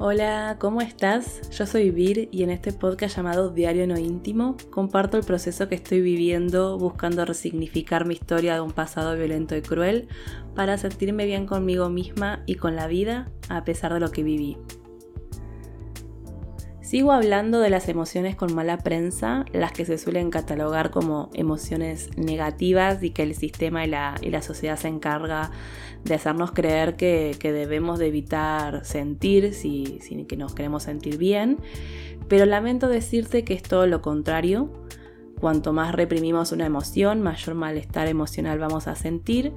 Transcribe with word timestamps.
Hola, 0.00 0.58
¿cómo 0.60 0.80
estás? 0.80 1.50
Yo 1.50 1.66
soy 1.66 1.90
Vir 1.90 2.28
y 2.30 2.44
en 2.44 2.50
este 2.50 2.72
podcast 2.72 3.16
llamado 3.16 3.50
Diario 3.50 3.84
No 3.88 3.98
Íntimo 3.98 4.56
comparto 4.70 5.16
el 5.16 5.24
proceso 5.24 5.68
que 5.68 5.74
estoy 5.74 6.00
viviendo 6.00 6.78
buscando 6.78 7.24
resignificar 7.24 8.06
mi 8.06 8.14
historia 8.14 8.54
de 8.54 8.60
un 8.60 8.70
pasado 8.70 9.16
violento 9.16 9.56
y 9.56 9.62
cruel 9.62 10.06
para 10.54 10.78
sentirme 10.78 11.26
bien 11.26 11.46
conmigo 11.46 11.88
misma 11.88 12.44
y 12.46 12.54
con 12.54 12.76
la 12.76 12.86
vida 12.86 13.32
a 13.48 13.64
pesar 13.64 13.92
de 13.92 13.98
lo 13.98 14.12
que 14.12 14.22
viví. 14.22 14.56
Sigo 16.88 17.12
hablando 17.12 17.60
de 17.60 17.68
las 17.68 17.86
emociones 17.90 18.34
con 18.34 18.54
mala 18.54 18.78
prensa, 18.78 19.44
las 19.52 19.72
que 19.72 19.84
se 19.84 19.98
suelen 19.98 20.30
catalogar 20.30 20.90
como 20.90 21.28
emociones 21.34 22.08
negativas 22.16 23.02
y 23.02 23.10
que 23.10 23.24
el 23.24 23.34
sistema 23.34 23.84
y 23.84 23.88
la, 23.90 24.40
sociedad 24.40 24.78
se 24.78 24.88
encarga 24.88 25.50
de 26.04 26.14
hacernos 26.14 26.52
creer 26.52 26.96
que, 26.96 27.36
debemos 27.42 27.98
de 27.98 28.06
evitar 28.06 28.86
sentir 28.86 29.52
si, 29.52 29.98
que 30.26 30.38
nos 30.38 30.54
queremos 30.54 30.84
sentir 30.84 31.18
bien. 31.18 31.58
Pero 32.26 32.46
lamento 32.46 32.88
decirte 32.88 33.44
que 33.44 33.52
es 33.52 33.62
todo 33.62 33.86
lo 33.86 34.00
contrario. 34.00 34.72
Cuanto 35.42 35.74
más 35.74 35.94
reprimimos 35.94 36.52
una 36.52 36.64
emoción, 36.64 37.20
mayor 37.20 37.54
malestar 37.54 38.08
emocional 38.08 38.58
vamos 38.58 38.88
a 38.88 38.94
sentir 38.94 39.52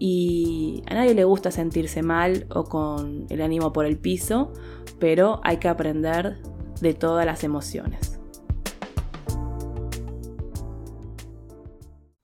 y 0.00 0.82
a 0.88 0.94
nadie 0.94 1.14
le 1.14 1.22
gusta 1.22 1.52
sentirse 1.52 2.02
mal 2.02 2.48
o 2.50 2.64
con 2.64 3.26
el 3.30 3.42
ánimo 3.42 3.72
por 3.72 3.86
el 3.86 3.96
piso, 3.96 4.52
pero 4.98 5.40
hay 5.44 5.58
que 5.58 5.68
aprender 5.68 6.36
de 6.80 6.94
todas 6.94 7.26
las 7.26 7.44
emociones. 7.44 8.18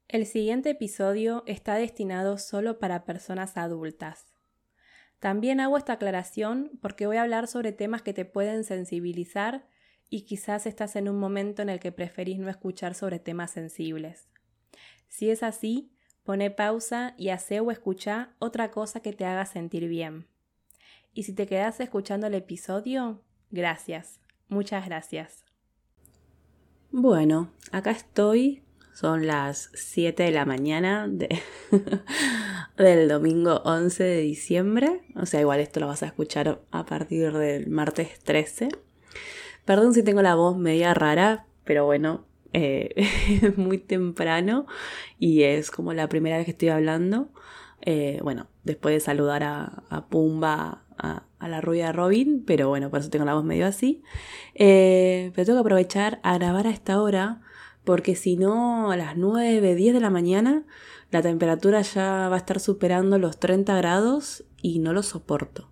El 0.09 0.27
siguiente 0.27 0.71
episodio 0.71 1.45
está 1.47 1.75
destinado 1.77 2.37
solo 2.37 2.81
para 2.81 3.05
personas 3.05 3.57
adultas. 3.57 4.27
También 5.21 5.61
hago 5.61 5.77
esta 5.77 5.93
aclaración 5.93 6.73
porque 6.83 7.07
voy 7.07 7.19
a 7.19 7.23
hablar 7.23 7.47
sobre 7.47 7.73
temas 7.73 8.03
que 8.03 8.13
te 8.13 8.25
pueden 8.25 8.65
sensibilizar 8.65 9.69
y 10.09 10.23
quizás 10.23 10.67
estás 10.67 10.97
en 10.97 11.09
un 11.09 11.19
momento 11.19 11.63
en 11.63 11.69
el 11.69 11.79
que 11.79 11.93
preferís 11.93 12.39
no 12.39 12.51
escuchar 12.51 12.95
sobre 12.95 13.21
temas 13.21 13.53
sensibles. 13.53 14.29
Si 15.07 15.31
es 15.31 15.43
así, 15.43 15.93
pone 16.25 16.51
pausa 16.51 17.15
y 17.17 17.29
hace 17.29 17.61
o 17.61 17.71
escucha 17.71 18.35
otra 18.39 18.71
cosa 18.71 19.01
que 19.01 19.13
te 19.13 19.25
haga 19.25 19.47
sentir 19.47 19.87
bien. 19.89 20.27
Y 21.13 21.23
si 21.25 21.35
te 21.35 21.47
quedas 21.47 21.79
escuchando 21.81 22.27
el 22.27 22.35
episodio, 22.35 23.23
gracias. 23.51 24.21
Muchas 24.51 24.85
gracias. 24.85 25.45
Bueno, 26.91 27.53
acá 27.71 27.93
estoy. 27.93 28.65
Son 28.93 29.27
las 29.27 29.71
7 29.75 30.25
de 30.25 30.31
la 30.33 30.45
mañana 30.45 31.09
del 32.77 33.09
domingo 33.09 33.63
11 33.65 34.03
de 34.03 34.21
diciembre. 34.21 35.03
O 35.15 35.25
sea, 35.25 35.41
igual 35.41 35.61
esto 35.61 35.79
lo 35.81 35.87
vas 35.87 36.03
a 36.03 36.07
escuchar 36.07 36.61
a 36.73 36.85
partir 36.85 37.33
del 37.33 37.69
martes 37.69 38.19
13. 38.25 38.69
Perdón 39.65 39.95
si 39.95 40.03
tengo 40.03 40.21
la 40.21 40.35
voz 40.35 40.59
media 40.59 40.93
rara, 40.95 41.47
pero 41.65 41.85
bueno, 41.87 42.27
eh, 42.53 42.91
es 43.43 43.57
muy 43.57 43.79
temprano 43.79 44.67
y 45.19 45.45
es 45.45 45.71
como 45.71 45.95
la 45.95 46.09
primera 46.09 46.37
vez 46.37 46.45
que 46.45 46.51
estoy 46.51 46.71
hablando. 46.71 47.31
Eh, 47.83 48.19
bueno, 48.23 48.49
después 48.65 48.95
de 48.95 49.01
saludar 49.01 49.45
a, 49.45 49.85
a 49.89 50.09
Pumba, 50.09 50.85
a, 50.99 51.23
la 51.49 51.61
rubia 51.61 51.93
Robin, 51.93 52.43
pero 52.47 52.69
bueno, 52.69 52.91
por 52.91 53.01
eso 53.01 53.11
tengo 53.11 53.25
la 53.25 53.35
voz 53.35 53.45
medio 53.45 53.67
así. 53.67 54.03
Eh, 54.55 55.33
pero 55.35 55.47
tengo 55.47 55.59
que 55.59 55.67
aprovechar 55.67 56.21
a 56.23 56.35
grabar 56.35 56.67
a 56.67 56.71
esta 56.71 57.01
hora, 57.01 57.41
porque 57.85 58.15
si 58.15 58.37
no, 58.37 58.91
a 58.91 58.97
las 58.97 59.17
9, 59.17 59.75
10 59.75 59.95
de 59.95 60.01
la 60.01 60.11
mañana, 60.11 60.65
la 61.11 61.23
temperatura 61.23 61.83
ya 61.83 62.29
va 62.29 62.37
a 62.37 62.39
estar 62.39 62.61
superando 62.61 63.19
los 63.19 63.39
30 63.41 63.77
grados 63.77 64.45
y 64.63 64.79
no 64.79 64.93
lo 64.93 65.03
soporto. 65.03 65.71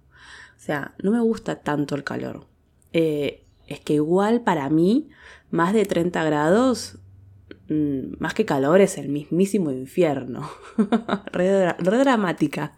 O 0.57 0.61
sea, 0.61 0.95
no 1.03 1.11
me 1.11 1.21
gusta 1.21 1.61
tanto 1.61 1.95
el 1.95 2.05
calor. 2.05 2.47
Eh, 2.93 3.45
es 3.67 3.81
que 3.81 3.95
igual 3.95 4.41
para 4.41 4.69
mí, 4.71 5.11
más 5.51 5.75
de 5.75 5.85
30 5.85 6.25
grados, 6.25 6.99
mm, 7.69 8.17
más 8.19 8.35
que 8.35 8.45
calor, 8.45 8.81
es 8.81 8.99
el 8.99 9.09
mismísimo 9.09 9.71
infierno. 9.71 10.49
re, 11.33 11.75
dramática. 11.79 12.75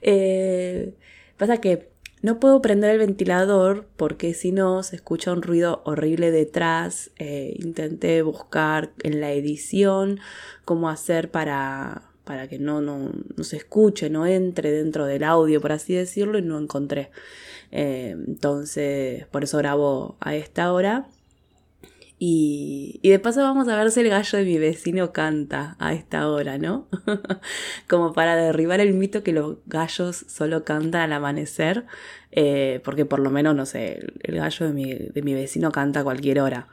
Eh, 0.00 0.96
Pasa 1.36 1.58
que 1.58 1.90
no 2.24 2.40
puedo 2.40 2.62
prender 2.62 2.92
el 2.92 2.98
ventilador 3.00 3.86
porque 3.98 4.32
si 4.32 4.50
no 4.50 4.82
se 4.82 4.96
escucha 4.96 5.30
un 5.30 5.42
ruido 5.42 5.82
horrible 5.84 6.30
detrás. 6.30 7.10
Eh, 7.18 7.54
intenté 7.58 8.22
buscar 8.22 8.92
en 9.02 9.20
la 9.20 9.32
edición 9.32 10.20
cómo 10.64 10.88
hacer 10.88 11.30
para, 11.30 12.04
para 12.24 12.48
que 12.48 12.58
no, 12.58 12.80
no, 12.80 13.12
se 13.44 13.58
escuche, 13.58 14.08
no 14.08 14.24
entre 14.26 14.72
dentro 14.72 15.04
del 15.04 15.22
audio, 15.22 15.60
por 15.60 15.72
así 15.72 15.92
decirlo, 15.92 16.38
y 16.38 16.42
no 16.42 16.58
encontré. 16.58 17.10
Eh, 17.70 18.16
entonces, 18.26 19.26
por 19.26 19.44
eso 19.44 19.58
grabo 19.58 20.16
a 20.20 20.34
esta 20.34 20.72
hora. 20.72 21.06
Y, 22.26 23.00
de 23.02 23.18
paso 23.18 23.42
vamos 23.42 23.68
a 23.68 23.76
ver 23.76 23.90
si 23.90 24.00
el 24.00 24.08
gallo 24.08 24.38
de 24.38 24.46
mi 24.46 24.56
vecino 24.56 25.12
canta 25.12 25.76
a 25.78 25.92
esta 25.92 26.26
hora, 26.30 26.56
¿no? 26.56 26.88
Como 27.86 28.14
para 28.14 28.34
derribar 28.34 28.80
el 28.80 28.94
mito 28.94 29.22
que 29.22 29.32
los 29.32 29.58
gallos 29.66 30.24
solo 30.26 30.64
cantan 30.64 31.02
al 31.02 31.12
amanecer, 31.12 31.84
eh, 32.30 32.80
porque 32.82 33.04
por 33.04 33.20
lo 33.20 33.28
menos, 33.28 33.54
no 33.54 33.66
sé, 33.66 34.06
el, 34.22 34.36
gallo 34.36 34.72
de 34.72 35.22
mi, 35.22 35.34
vecino 35.34 35.70
canta 35.70 36.00
a 36.00 36.02
cualquier 36.04 36.40
hora. 36.40 36.68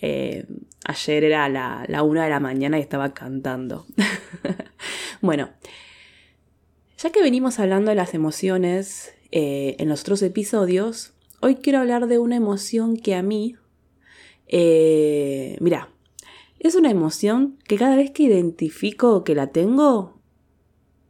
Eh, 0.00 0.46
ayer 0.84 1.24
era 1.24 1.48
la, 1.48 1.84
la 1.88 2.04
una 2.04 2.22
de 2.22 2.30
la 2.30 2.38
mañana 2.38 2.78
y 2.78 2.82
estaba 2.82 3.12
cantando. 3.12 3.86
bueno, 5.20 5.50
ya 6.96 7.10
que 7.10 7.22
venimos 7.22 7.58
hablando 7.58 7.90
de 7.90 7.96
las 7.96 8.14
emociones 8.14 9.14
eh, 9.32 9.74
en 9.80 9.88
los 9.88 10.02
otros 10.02 10.22
episodios, 10.22 11.12
hoy 11.40 11.56
quiero 11.56 11.80
hablar 11.80 12.06
de 12.06 12.18
una 12.18 12.36
emoción 12.36 12.96
que 12.96 13.16
a 13.16 13.22
mí 13.22 13.56
eh, 14.54 15.56
mira, 15.60 15.88
es 16.60 16.74
una 16.74 16.90
emoción 16.90 17.58
que 17.66 17.78
cada 17.78 17.96
vez 17.96 18.10
que 18.10 18.24
identifico 18.24 19.24
que 19.24 19.34
la 19.34 19.46
tengo, 19.46 20.20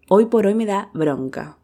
hoy 0.09 0.27
por 0.27 0.47
hoy 0.47 0.55
me 0.55 0.65
da 0.65 0.91
bronca. 0.95 1.59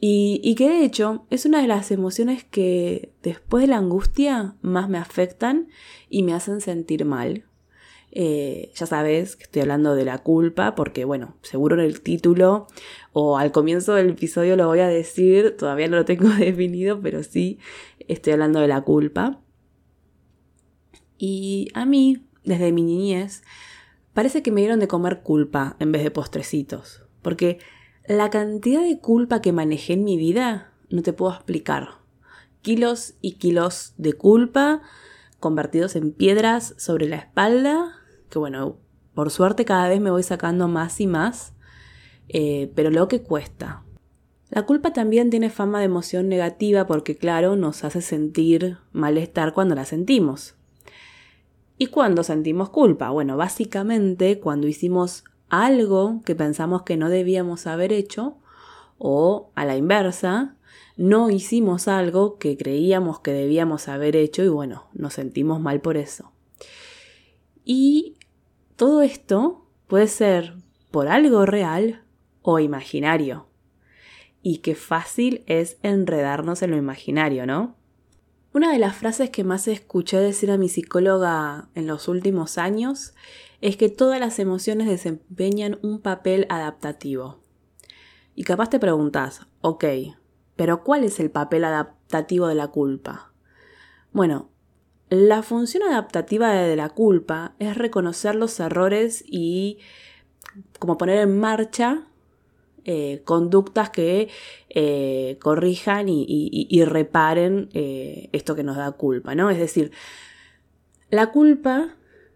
Y, 0.00 0.56
que 0.56 0.68
de 0.68 0.84
hecho 0.84 1.26
es 1.30 1.44
una 1.44 1.60
de 1.60 1.68
las 1.68 1.92
emociones 1.92 2.42
que 2.42 3.12
después 3.22 3.62
de 3.62 3.68
la 3.68 3.76
angustia 3.76 4.56
más 4.60 4.88
me 4.88 4.98
afectan 4.98 5.68
y 6.08 6.24
me 6.24 6.32
hacen 6.32 6.60
sentir 6.60 7.04
mal. 7.04 7.44
Eh, 8.10 8.72
ya 8.74 8.86
sabes 8.86 9.36
que 9.36 9.44
estoy 9.44 9.62
hablando 9.62 9.94
de 9.94 10.04
la 10.04 10.18
culpa 10.18 10.74
porque, 10.74 11.04
bueno, 11.04 11.36
seguro 11.42 11.76
en 11.76 11.82
el 11.82 12.00
título 12.00 12.66
o 13.12 13.38
al 13.38 13.52
comienzo 13.52 13.94
del 13.94 14.10
episodio 14.10 14.56
lo 14.56 14.66
voy 14.66 14.80
a 14.80 14.88
decir, 14.88 15.56
todavía 15.56 15.88
no 15.88 15.98
lo 15.98 16.04
tengo 16.06 16.28
definido, 16.38 17.00
pero 17.00 17.22
sí 17.22 17.58
estoy 18.08 18.32
hablando 18.32 18.60
de 18.60 18.68
la 18.68 18.80
culpa. 18.80 19.41
Y 21.24 21.68
a 21.74 21.84
mí, 21.84 22.26
desde 22.42 22.72
mi 22.72 22.82
niñez, 22.82 23.44
parece 24.12 24.42
que 24.42 24.50
me 24.50 24.60
dieron 24.60 24.80
de 24.80 24.88
comer 24.88 25.22
culpa 25.22 25.76
en 25.78 25.92
vez 25.92 26.02
de 26.02 26.10
postrecitos. 26.10 27.04
Porque 27.22 27.60
la 28.08 28.28
cantidad 28.28 28.82
de 28.82 28.98
culpa 28.98 29.40
que 29.40 29.52
manejé 29.52 29.92
en 29.92 30.02
mi 30.02 30.16
vida 30.16 30.72
no 30.90 31.02
te 31.02 31.12
puedo 31.12 31.32
explicar. 31.32 31.90
Kilos 32.60 33.14
y 33.20 33.34
kilos 33.34 33.94
de 33.98 34.14
culpa 34.14 34.82
convertidos 35.38 35.94
en 35.94 36.10
piedras 36.10 36.74
sobre 36.76 37.06
la 37.06 37.18
espalda, 37.18 38.00
que 38.28 38.40
bueno, 38.40 38.78
por 39.14 39.30
suerte 39.30 39.64
cada 39.64 39.88
vez 39.88 40.00
me 40.00 40.10
voy 40.10 40.24
sacando 40.24 40.66
más 40.66 41.00
y 41.00 41.06
más, 41.06 41.54
eh, 42.30 42.72
pero 42.74 42.90
lo 42.90 43.06
que 43.06 43.22
cuesta. 43.22 43.84
La 44.50 44.66
culpa 44.66 44.92
también 44.92 45.30
tiene 45.30 45.50
fama 45.50 45.78
de 45.78 45.84
emoción 45.84 46.28
negativa 46.28 46.88
porque 46.88 47.16
claro, 47.16 47.54
nos 47.54 47.84
hace 47.84 48.02
sentir 48.02 48.78
malestar 48.90 49.54
cuando 49.54 49.76
la 49.76 49.84
sentimos. 49.84 50.56
¿Y 51.82 51.88
cuándo 51.88 52.22
sentimos 52.22 52.70
culpa? 52.70 53.10
Bueno, 53.10 53.36
básicamente 53.36 54.38
cuando 54.38 54.68
hicimos 54.68 55.24
algo 55.48 56.20
que 56.24 56.36
pensamos 56.36 56.82
que 56.82 56.96
no 56.96 57.08
debíamos 57.08 57.66
haber 57.66 57.92
hecho 57.92 58.36
o 58.98 59.50
a 59.56 59.64
la 59.64 59.76
inversa, 59.76 60.54
no 60.96 61.28
hicimos 61.28 61.88
algo 61.88 62.38
que 62.38 62.56
creíamos 62.56 63.18
que 63.18 63.32
debíamos 63.32 63.88
haber 63.88 64.14
hecho 64.14 64.44
y 64.44 64.48
bueno, 64.48 64.86
nos 64.92 65.14
sentimos 65.14 65.60
mal 65.60 65.80
por 65.80 65.96
eso. 65.96 66.30
Y 67.64 68.14
todo 68.76 69.02
esto 69.02 69.66
puede 69.88 70.06
ser 70.06 70.54
por 70.92 71.08
algo 71.08 71.46
real 71.46 72.04
o 72.42 72.60
imaginario. 72.60 73.48
Y 74.40 74.58
qué 74.58 74.76
fácil 74.76 75.42
es 75.48 75.78
enredarnos 75.82 76.62
en 76.62 76.70
lo 76.70 76.76
imaginario, 76.76 77.44
¿no? 77.44 77.74
Una 78.54 78.70
de 78.70 78.78
las 78.78 78.94
frases 78.94 79.30
que 79.30 79.44
más 79.44 79.66
escuché 79.66 80.18
decir 80.18 80.50
a 80.50 80.58
mi 80.58 80.68
psicóloga 80.68 81.70
en 81.74 81.86
los 81.86 82.06
últimos 82.06 82.58
años 82.58 83.14
es 83.62 83.78
que 83.78 83.88
todas 83.88 84.20
las 84.20 84.38
emociones 84.38 84.88
desempeñan 84.88 85.78
un 85.80 86.02
papel 86.02 86.46
adaptativo. 86.50 87.40
Y 88.34 88.44
capaz 88.44 88.68
te 88.68 88.78
preguntas, 88.78 89.46
ok, 89.62 89.84
pero 90.54 90.84
¿cuál 90.84 91.04
es 91.04 91.18
el 91.18 91.30
papel 91.30 91.64
adaptativo 91.64 92.46
de 92.46 92.54
la 92.54 92.68
culpa? 92.68 93.32
Bueno, 94.12 94.50
la 95.08 95.42
función 95.42 95.82
adaptativa 95.82 96.52
de 96.52 96.76
la 96.76 96.90
culpa 96.90 97.54
es 97.58 97.78
reconocer 97.78 98.34
los 98.34 98.60
errores 98.60 99.24
y 99.26 99.78
como 100.78 100.98
poner 100.98 101.20
en 101.20 101.40
marcha 101.40 102.06
eh, 102.84 103.22
conductas 103.24 103.90
que 103.90 104.28
eh, 104.68 105.38
corrijan 105.40 106.08
y, 106.08 106.84
reparen 106.84 107.68
eh, 107.74 108.28
esto 108.32 108.54
que 108.54 108.64
nos 108.64 108.76
da 108.76 108.90
culpa, 108.92 109.34
¿no? 109.34 109.50
Es 109.50 109.58
decir, 109.58 109.92
la 111.10 111.30
culpa 111.30 111.94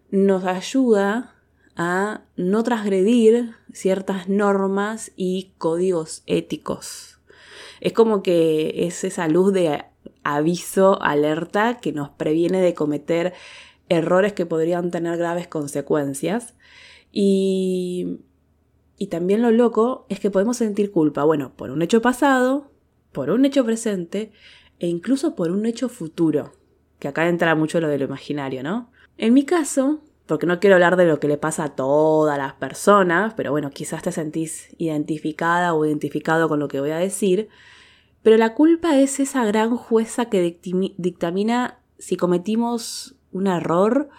nos 0.09 0.45
ayuda 0.45 1.35
a 1.75 2.21
no 2.35 2.63
transgredir 2.63 3.55
ciertas 3.73 4.29
normas 4.29 5.11
y 5.15 5.51
códigos 5.57 6.23
éticos. 6.25 7.19
Es 7.81 7.93
como 7.93 8.23
que 8.23 8.87
es 8.87 9.03
esa 9.03 9.27
luz 9.27 9.53
de 9.53 9.83
aviso, 10.23 11.01
alerta, 11.01 11.77
que 11.79 11.91
nos 11.91 12.09
previene 12.09 12.61
de 12.61 12.73
cometer 12.73 13.33
errores 13.89 14.33
que 14.33 14.45
podrían 14.45 14.91
tener 14.91 15.17
graves 15.17 15.47
consecuencias. 15.47 16.55
Y 17.11 18.19
y 18.97 19.07
también 19.07 19.41
lo 19.41 19.51
loco 19.51 20.05
es 20.09 20.19
que 20.19 20.31
podemos 20.31 20.57
sentir 20.57 20.91
culpa, 20.91 21.23
bueno, 21.23 21.53
por 21.55 21.69
un 21.69 21.81
hecho 21.81 22.01
pasado, 22.01 22.71
por 23.11 23.29
un 23.29 23.45
hecho 23.45 23.63
presente 23.63 24.31
e 24.79 24.87
incluso 24.87 25.35
por 25.35 25.51
un 25.51 25.65
hecho 25.65 25.87
futuro, 25.87 26.53
que 26.99 27.07
acá 27.07 27.27
entra 27.27 27.55
mucho 27.55 27.79
lo 27.79 27.87
de 27.87 27.99
lo 27.99 28.05
imaginario, 28.05 28.63
¿no? 28.63 28.91
En 29.17 29.33
mi 29.33 29.43
caso, 29.43 30.01
porque 30.25 30.47
no 30.47 30.59
quiero 30.59 30.75
hablar 30.75 30.95
de 30.95 31.05
lo 31.05 31.19
que 31.19 31.27
le 31.27 31.37
pasa 31.37 31.65
a 31.65 31.75
todas 31.75 32.37
las 32.37 32.53
personas, 32.53 33.33
pero 33.35 33.51
bueno, 33.51 33.69
quizás 33.69 34.01
te 34.01 34.11
sentís 34.11 34.75
identificada 34.77 35.73
o 35.73 35.85
identificado 35.85 36.49
con 36.49 36.59
lo 36.59 36.67
que 36.67 36.79
voy 36.79 36.91
a 36.91 36.97
decir, 36.97 37.49
pero 38.23 38.37
la 38.37 38.55
culpa 38.55 38.99
es 38.99 39.19
esa 39.19 39.45
gran 39.45 39.75
jueza 39.77 40.25
que 40.25 40.59
dictamina 40.97 41.79
si 41.99 42.17
cometimos 42.17 43.15
un 43.31 43.47
error 43.47 44.09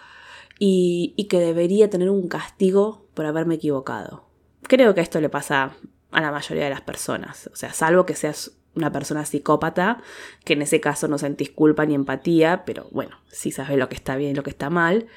y, 0.57 1.13
y 1.17 1.25
que 1.25 1.39
debería 1.39 1.89
tener 1.89 2.09
un 2.09 2.27
castigo 2.27 3.05
por 3.13 3.25
haberme 3.25 3.55
equivocado. 3.55 4.28
Creo 4.69 4.93
que 4.93 5.01
esto 5.01 5.19
le 5.19 5.29
pasa 5.29 5.71
a 6.11 6.21
la 6.21 6.31
mayoría 6.31 6.65
de 6.65 6.69
las 6.69 6.81
personas, 6.81 7.49
o 7.51 7.55
sea, 7.55 7.73
salvo 7.73 8.05
que 8.05 8.13
seas 8.13 8.51
una 8.75 8.91
persona 8.91 9.25
psicópata, 9.25 10.03
que 10.45 10.53
en 10.53 10.61
ese 10.61 10.79
caso 10.79 11.07
no 11.07 11.17
sentís 11.17 11.49
culpa 11.49 11.87
ni 11.87 11.95
empatía, 11.95 12.65
pero 12.67 12.87
bueno, 12.91 13.17
sí 13.27 13.49
sabes 13.49 13.79
lo 13.79 13.89
que 13.89 13.95
está 13.95 14.15
bien 14.15 14.31
y 14.31 14.35
lo 14.35 14.43
que 14.43 14.51
está 14.51 14.69
mal. 14.69 15.07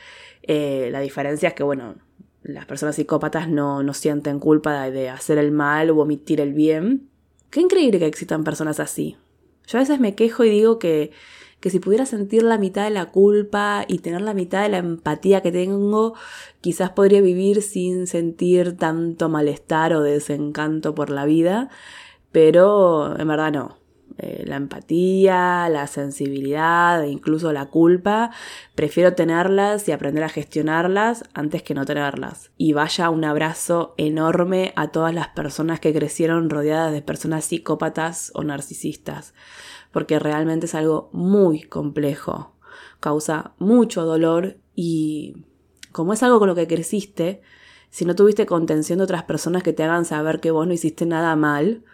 Eh, 0.43 0.89
la 0.91 1.01
diferencia 1.01 1.51
es 1.51 1.55
que, 1.55 1.63
bueno, 1.63 1.97
las 2.43 2.65
personas 2.65 2.97
psicópatas 2.97 3.47
no, 3.47 3.83
no 3.83 3.93
sienten 3.93 4.41
culpa 4.41 4.91
de, 4.91 5.11
hacer 5.11 5.37
el 5.37 5.53
mal 5.53 5.91
o 5.91 5.99
omitir 5.99 6.41
el 6.41 6.55
bien. 6.55 7.11
Qué 7.51 7.61
increíble 7.61 7.99
que 7.99 8.07
existan 8.07 8.45
personas 8.45 8.81
así. 8.81 9.19
Yo 9.67 9.77
a 9.77 9.83
veces 9.83 10.01
me 10.01 10.15
quejo 10.15 10.45
y 10.45 10.51
digo 10.51 10.79
que 10.79 11.13
que 11.63 11.71
si 11.71 11.79
pudiera 11.79 12.07
sentir 12.07 12.43
la 12.43 12.59
mitad 12.59 12.83
de 12.83 12.91
la 12.91 13.13
culpa 13.13 13.85
y 13.87 13.99
tener 13.99 14.21
la 14.21 14.35
mitad 14.35 14.65
de 14.65 14.69
la 14.69 14.79
empatía 14.79 15.43
que 15.43 15.53
tengo, 15.53 16.15
quizás 16.61 16.91
podría 16.91 17.21
vivir 17.21 17.63
sin 17.63 18.09
sentir 18.09 18.77
tanto 18.77 19.29
malestar 19.29 19.95
o 19.95 20.03
desencanto 20.03 20.93
por 20.97 21.09
la 21.09 21.25
vida, 21.25 21.71
pero 22.33 23.17
en 23.17 23.29
verdad 23.29 23.53
no. 23.53 23.79
Eh, 24.19 24.43
la 24.47 24.57
empatía, 24.57 25.69
la 25.71 25.87
sensibilidad 25.87 27.03
e 27.03 27.09
incluso 27.09 27.51
la 27.53 27.67
culpa, 27.67 28.31
prefiero 28.75 29.15
tenerlas 29.15 29.89
y 29.89 29.93
aprender 29.93 30.25
a 30.25 30.29
gestionarlas 30.29 31.25
antes 31.33 31.63
que 31.63 31.75
no 31.75 31.87
tenerlas. 31.87 32.51
Y 32.59 32.73
vaya 32.73 33.09
un 33.09 33.25
abrazo 33.25 33.95
enorme 33.97 34.73
a 34.75 34.89
todas 34.89 35.15
las 35.15 35.29
personas 35.29 35.81
que 35.81 35.95
crecieron 35.95 36.51
rodeadas 36.51 36.93
de 36.93 37.03
personas 37.03 37.45
psicópatas 37.45 38.33
o 38.35 38.43
narcisistas 38.43 39.33
porque 39.93 40.19
realmente 40.19 40.67
es 40.67 40.75
algo 40.75 41.11
muy 41.13 41.63
complejo, 41.63 42.57
causa 43.01 43.55
mucho 43.59 44.05
dolor 44.05 44.57
y 44.75 45.45
como 45.93 46.15
es 46.15 46.23
algo 46.23 46.39
con 46.39 46.49
lo 46.49 46.55
que 46.55 46.67
creciste, 46.67 47.43
si 47.91 48.07
no 48.07 48.15
tuviste 48.15 48.47
contención 48.47 48.99
de 48.99 49.05
otras 49.05 49.25
personas 49.25 49.63
que 49.63 49.75
te 49.75 49.85
hagan 49.85 50.07
saber 50.07 50.41
que 50.41 50.51
vos 50.51 50.67
no 50.67 50.73
hiciste 50.73 51.05
nada 51.05 51.37
mal, 51.37 51.85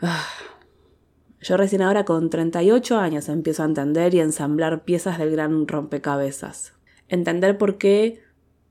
yo 1.40 1.56
recién 1.56 1.82
ahora 1.82 2.04
con 2.04 2.28
38 2.28 2.98
años 2.98 3.28
empiezo 3.28 3.62
a 3.62 3.66
entender 3.66 4.12
y 4.14 4.20
ensamblar 4.20 4.84
piezas 4.84 5.18
del 5.18 5.30
gran 5.30 5.68
rompecabezas. 5.68 6.74
Entender 7.08 7.56
por 7.56 7.78
qué, 7.78 8.22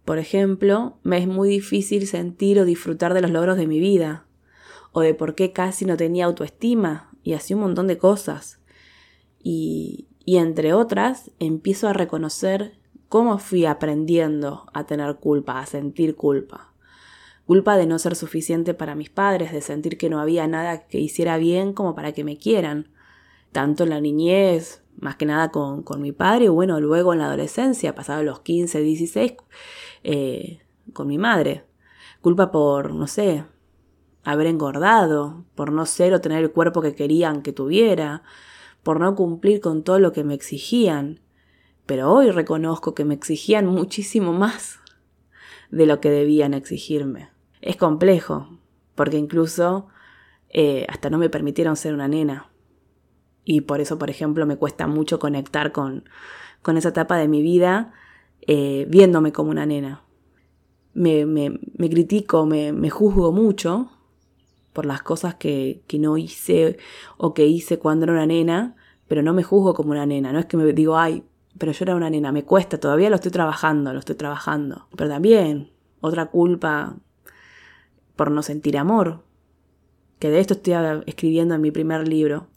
por 0.04 0.18
ejemplo, 0.18 0.98
me 1.04 1.18
es 1.18 1.28
muy 1.28 1.50
difícil 1.50 2.06
sentir 2.08 2.60
o 2.60 2.66
disfrutar 2.66 3.14
de 3.14 3.22
los 3.22 3.32
logros 3.32 3.58
de 3.58 3.68
mi 3.68 3.80
vida, 3.80 4.26
o 4.92 5.02
de 5.02 5.14
por 5.14 5.36
qué 5.36 5.52
casi 5.52 5.86
no 5.86 5.98
tenía 5.98 6.26
autoestima 6.26 7.09
y 7.24 7.34
así 7.34 7.54
un 7.54 7.62
montón 7.62 7.88
de 7.88 7.98
cosas. 7.98 8.60
Y, 9.42 10.08
y 10.26 10.38
entre 10.38 10.74
otras, 10.74 11.32
empiezo 11.40 11.88
a 11.88 11.94
reconocer 11.94 12.80
cómo 13.10 13.40
fui 13.40 13.66
aprendiendo 13.66 14.68
a 14.74 14.86
tener 14.86 15.16
culpa, 15.16 15.60
a 15.60 15.66
sentir 15.66 16.16
culpa. 16.16 16.74
Culpa 17.46 17.78
de 17.78 17.88
no 17.88 17.98
ser 17.98 18.16
suficiente 18.16 18.76
para 18.76 18.94
mis 18.94 19.10
padres, 19.10 19.52
de 19.52 19.62
sentir 19.62 19.98
que 19.98 20.10
no 20.10 20.20
había 20.20 20.48
nada 20.48 20.86
que 20.88 21.00
hiciera 21.00 21.38
bien 21.38 21.74
como 21.74 21.96
para 21.96 22.12
que 22.12 22.24
me 22.24 22.38
quieran. 22.38 22.92
Tanto 23.52 23.84
en 23.84 23.90
la 23.90 24.00
niñez, 24.00 24.84
más 25.00 25.16
que 25.16 25.26
nada 25.26 25.50
con, 25.50 25.82
con 25.82 26.02
mi 26.02 26.12
padre, 26.12 26.50
o 26.50 26.54
bueno, 26.54 26.80
luego 26.80 27.14
en 27.14 27.20
la 27.20 27.26
adolescencia, 27.26 27.96
pasado 27.96 28.22
los 28.22 28.42
15, 28.42 28.82
16, 28.82 29.34
eh, 30.04 30.62
con 30.94 31.08
mi 31.08 31.18
madre. 31.18 31.66
Culpa 32.22 32.52
por, 32.52 32.94
no 32.94 33.08
sé, 33.08 33.46
haber 34.24 34.48
engordado, 34.48 35.46
por 35.56 35.72
no 35.72 35.86
ser 35.86 36.14
o 36.14 36.22
tener 36.22 36.44
el 36.44 36.52
cuerpo 36.52 36.82
que 36.82 36.96
querían 36.96 37.42
que 37.42 37.54
tuviera, 37.54 38.24
por 38.84 39.00
no 39.00 39.16
cumplir 39.16 39.62
con 39.62 39.84
todo 39.84 40.00
lo 40.00 40.12
que 40.12 40.24
me 40.24 40.34
exigían. 40.34 41.22
Pero 41.86 42.12
hoy 42.12 42.32
reconozco 42.32 42.94
que 42.94 43.06
me 43.06 43.14
exigían 43.14 43.66
muchísimo 43.66 44.34
más 44.34 44.80
de 45.72 45.86
lo 45.86 46.00
que 46.00 46.10
debían 46.10 46.54
exigirme. 46.54 47.30
Es 47.62 47.76
complejo, 47.76 48.60
porque 48.96 49.18
incluso 49.18 49.88
eh, 50.50 50.86
hasta 50.90 51.10
no 51.10 51.18
me 51.18 51.30
permitieron 51.30 51.76
ser 51.76 51.94
una 51.94 52.08
nena. 52.08 52.52
Y 53.44 53.62
por 53.62 53.82
eso, 53.82 53.98
por 53.98 54.10
ejemplo, 54.10 54.46
me 54.46 54.58
cuesta 54.58 54.88
mucho 54.88 55.20
conectar 55.20 55.72
con, 55.72 56.08
con 56.62 56.78
esa 56.78 56.90
etapa 56.90 57.18
de 57.18 57.28
mi 57.28 57.42
vida 57.42 57.94
eh, 58.42 58.86
viéndome 58.90 59.32
como 59.32 59.50
una 59.50 59.66
nena. 59.66 60.04
Me, 60.94 61.26
me, 61.26 61.60
me 61.78 61.90
critico, 61.90 62.46
me, 62.46 62.74
me 62.74 62.90
juzgo 62.90 63.32
mucho 63.32 63.92
por 64.74 64.86
las 64.86 65.02
cosas 65.02 65.36
que, 65.36 65.82
que 65.88 66.00
no 66.00 66.18
hice 66.18 66.78
o 67.18 67.34
que 67.34 67.46
hice 67.46 67.80
cuando 67.80 68.06
era 68.06 68.14
una 68.14 68.26
nena, 68.26 68.76
pero 69.08 69.24
no 69.24 69.34
me 69.34 69.44
juzgo 69.44 69.74
como 69.74 69.92
una 69.92 70.06
nena, 70.06 70.32
no 70.32 70.40
es 70.40 70.46
que 70.46 70.58
me 70.58 70.72
digo, 70.74 70.98
ay, 70.98 71.24
pero 71.58 71.72
yo 71.72 71.84
era 71.84 71.96
una 71.96 72.10
nena, 72.10 72.32
me 72.32 72.46
cuesta, 72.46 72.80
todavía 72.80 73.10
lo 73.10 73.16
estoy 73.16 73.32
trabajando, 73.32 73.92
lo 73.92 74.00
estoy 74.00 74.16
trabajando. 74.16 74.88
Pero 74.96 75.10
también 75.10 75.72
otra 76.00 76.28
culpa 76.28 76.96
por 78.16 78.32
no 78.32 78.44
sentir 78.44 78.78
amor, 78.78 79.24
que 80.20 80.30
de 80.30 80.40
esto 80.40 80.54
estoy 80.54 80.74
escribiendo 81.06 81.56
en 81.56 81.62
mi 81.62 81.72
primer 81.72 82.08
libro. 82.08 82.48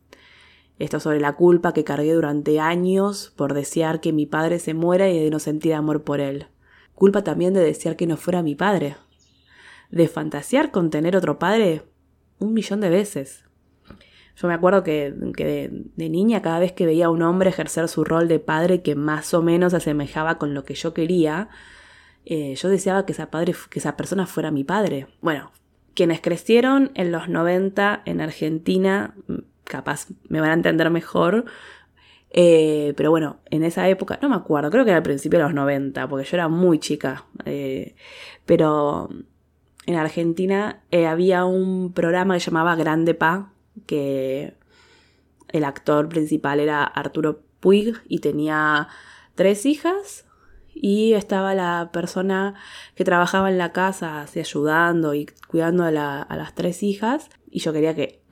Esto 0.79 1.01
sobre 1.01 1.21
la 1.21 1.35
culpa 1.35 1.73
que 1.73 1.85
cargué 1.85 2.13
durante 2.13 2.59
años 2.59 3.33
por 3.37 3.55
desear 3.55 4.01
que 4.01 4.13
mi 4.13 4.27
padre 4.27 4.59
se 4.59 4.75
muera 4.75 5.09
y 5.09 5.19
de 5.19 5.31
no 5.31 5.39
sentir 5.39 5.75
amor 5.75 6.03
por 6.03 6.21
él. 6.21 6.47
Culpa 6.95 7.23
también 7.23 7.55
de 7.55 7.61
desear 7.61 7.97
que 7.97 8.07
no 8.07 8.17
fuera 8.17 8.43
mi 8.43 8.55
padre. 8.55 8.97
De 9.91 10.09
fantasear 10.09 10.71
con 10.71 10.91
tener 10.91 11.17
otro 11.17 11.39
padre 11.39 11.83
un 12.43 12.55
millón 12.55 12.81
de 12.81 12.91
veces. 12.91 13.45
Yo 14.37 14.49
me 14.49 14.55
acuerdo 14.55 14.83
que, 14.83 15.13
de, 15.13 16.09
niña 16.09 16.43
cada 16.43 16.59
vez 16.59 16.73
que 16.73 16.87
veía 16.87 17.07
a 17.07 17.11
un 17.11 17.23
hombre 17.23 17.51
ejercer 17.51 17.89
su 17.89 18.05
rol 18.05 18.29
de 18.29 18.39
padre 18.39 18.83
que 18.83 18.95
más 18.95 19.35
o 19.35 19.43
menos 19.43 19.75
asemejaba 19.75 20.39
con 20.39 20.55
lo 20.55 20.65
que 20.65 20.75
yo 20.75 20.95
quería, 20.95 21.49
eh, 22.25 22.55
yo 22.55 22.69
deseaba 22.69 23.05
que 23.05 23.13
esa, 23.13 23.31
padre, 23.31 23.55
que 23.71 23.81
persona 23.93 24.27
fuera 24.27 24.51
mi 24.51 24.65
padre. 24.65 25.07
Bueno, 25.21 25.53
quienes 25.95 26.21
crecieron 26.21 26.91
en 26.95 27.13
los 27.13 27.29
90 27.29 28.03
en 28.05 28.21
Argentina, 28.21 29.15
mm, 29.27 29.35
capaz 29.65 30.09
me 30.29 30.41
van 30.41 30.51
a 30.51 30.55
entender 30.55 30.91
mejor, 30.91 31.45
eh, 32.31 32.95
pero 32.97 33.11
bueno, 33.11 33.41
en 33.51 33.63
esa 33.63 33.89
época, 33.89 34.19
no 34.23 34.31
me 34.31 34.37
acuerdo, 34.37 34.71
creo 34.71 34.85
que 34.85 34.91
era 34.91 34.99
al 34.99 35.03
principio 35.03 35.39
de 35.39 35.45
los 35.45 35.55
90, 35.55 36.09
porque 36.09 36.25
yo 36.25 36.37
era 36.37 36.49
muy 36.49 36.79
chica, 36.79 37.27
eh, 37.45 37.95
pero 38.47 39.11
en 39.87 39.97
Argentina 39.97 40.83
eh, 40.91 41.07
había 41.07 41.45
un 41.45 41.93
programa 41.93 42.35
que 42.35 42.41
se 42.41 42.51
llamaba 42.51 42.77
Grande 42.77 43.15
Pa, 43.15 43.53
que 43.87 44.55
el 45.49 45.65
actor 45.65 46.09
principal 46.09 46.61
era 46.61 46.85
Arturo 46.85 47.43
Puig 47.61 47.95
y 48.09 48.21
tenía 48.21 48.89
tres 49.35 49.67
hijas 49.67 50.27
y 50.75 51.13
estaba 51.15 51.55
la 51.55 51.91
persona 51.93 52.55
que 52.95 53.05
trabajaba 53.05 53.51
en 53.51 53.59
la 53.59 53.73
casa 53.73 54.27
ayudando 54.35 55.15
y 55.15 55.27
cuidando 55.49 55.85
a, 55.85 55.91
las 55.91 56.55
tres 56.55 56.83
hijas. 56.83 57.29
Y 57.51 57.61
yo 57.61 57.73
quería 57.73 57.95
que, 57.95 58.23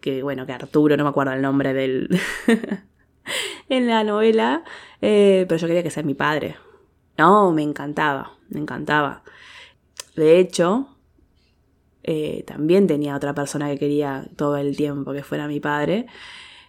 que, 0.00 0.22
bueno 0.22 0.46
que 0.46 0.52
Arturo 0.52 0.96
no 0.96 1.04
me 1.04 1.10
acuerdo 1.10 1.32
el 1.32 1.42
nombre 1.42 1.74
del 1.74 2.08
en 3.68 3.86
la 3.86 4.02
novela 4.02 4.64
eh, 5.02 5.44
pero 5.48 5.58
yo 5.58 5.66
quería 5.66 5.82
que 5.82 5.90
sea 5.90 6.02
mi 6.02 6.14
padre. 6.14 6.56
No 7.18 7.52
me 7.52 7.62
encantaba 7.62 8.32
me 8.48 8.60
encantaba 8.60 9.22
de 10.16 10.38
hecho, 10.38 10.88
eh, 12.02 12.44
también 12.46 12.86
tenía 12.86 13.16
otra 13.16 13.34
persona 13.34 13.68
que 13.70 13.78
quería 13.78 14.26
todo 14.36 14.56
el 14.56 14.76
tiempo 14.76 15.12
que 15.12 15.22
fuera 15.22 15.48
mi 15.48 15.60
padre. 15.60 16.06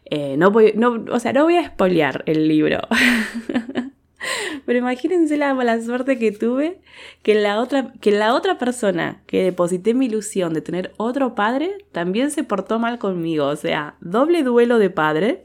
Eh, 0.05 0.35
no, 0.37 0.51
voy, 0.51 0.73
no, 0.75 1.05
o 1.09 1.19
sea, 1.19 1.33
no 1.33 1.43
voy 1.43 1.55
a 1.55 1.67
spoilear 1.67 2.23
el 2.25 2.47
libro. 2.47 2.79
Pero 4.65 4.77
imagínense 4.77 5.37
la 5.37 5.53
mala 5.53 5.81
suerte 5.81 6.19
que 6.19 6.31
tuve 6.31 6.79
que 7.23 7.33
la 7.33 7.59
otra, 7.59 7.93
que 8.01 8.11
la 8.11 8.35
otra 8.35 8.57
persona 8.57 9.23
que 9.25 9.43
deposité 9.43 9.93
mi 9.93 10.05
ilusión 10.05 10.53
de 10.53 10.61
tener 10.61 10.93
otro 10.97 11.33
padre 11.33 11.77
también 11.91 12.29
se 12.29 12.43
portó 12.43 12.77
mal 12.77 12.99
conmigo. 12.99 13.47
O 13.47 13.55
sea, 13.55 13.95
doble 14.01 14.43
duelo 14.43 14.77
de 14.77 14.89
padre. 14.89 15.43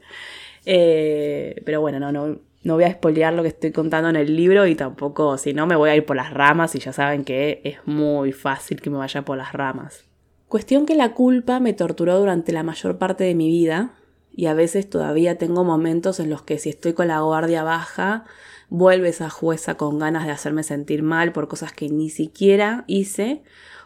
Eh, 0.65 1.61
pero 1.65 1.81
bueno, 1.81 1.99
no, 1.99 2.11
no, 2.11 2.39
no 2.63 2.75
voy 2.75 2.83
a 2.83 2.91
spoilear 2.91 3.33
lo 3.33 3.43
que 3.43 3.49
estoy 3.49 3.71
contando 3.71 4.09
en 4.09 4.15
el 4.15 4.35
libro 4.35 4.67
y 4.67 4.75
tampoco, 4.75 5.37
si 5.37 5.53
no, 5.53 5.67
me 5.67 5.75
voy 5.75 5.89
a 5.89 5.95
ir 5.95 6.05
por 6.05 6.15
las 6.15 6.33
ramas 6.33 6.75
y 6.75 6.79
ya 6.79 6.93
saben 6.93 7.23
que 7.23 7.61
es 7.63 7.77
muy 7.85 8.31
fácil 8.31 8.81
que 8.81 8.89
me 8.89 8.97
vaya 8.97 9.23
por 9.23 9.37
las 9.37 9.53
ramas. 9.53 10.05
Cuestión 10.47 10.85
que 10.85 10.95
la 10.95 11.13
culpa 11.13 11.59
me 11.59 11.73
torturó 11.73 12.17
durante 12.19 12.51
la 12.51 12.63
mayor 12.63 12.97
parte 12.97 13.23
de 13.23 13.35
mi 13.35 13.49
vida 13.49 13.93
y 14.33 14.45
a 14.45 14.53
veces 14.53 14.89
todavía 14.89 15.37
tengo 15.37 15.63
momentos 15.63 16.19
en 16.19 16.29
los 16.29 16.41
que 16.41 16.59
si 16.59 16.69
estoy 16.69 16.93
con 16.93 17.07
la 17.07 17.19
guardia 17.21 17.63
baja, 17.63 18.25
vuelve 18.69 19.09
esa 19.09 19.29
jueza 19.29 19.75
con 19.75 19.99
ganas 19.99 20.25
de 20.25 20.31
hacerme 20.31 20.63
sentir 20.63 21.03
mal 21.03 21.31
por 21.31 21.47
cosas 21.47 21.73
que 21.73 21.89
ni 21.89 22.09
siquiera 22.09 22.83
hice 22.87 23.43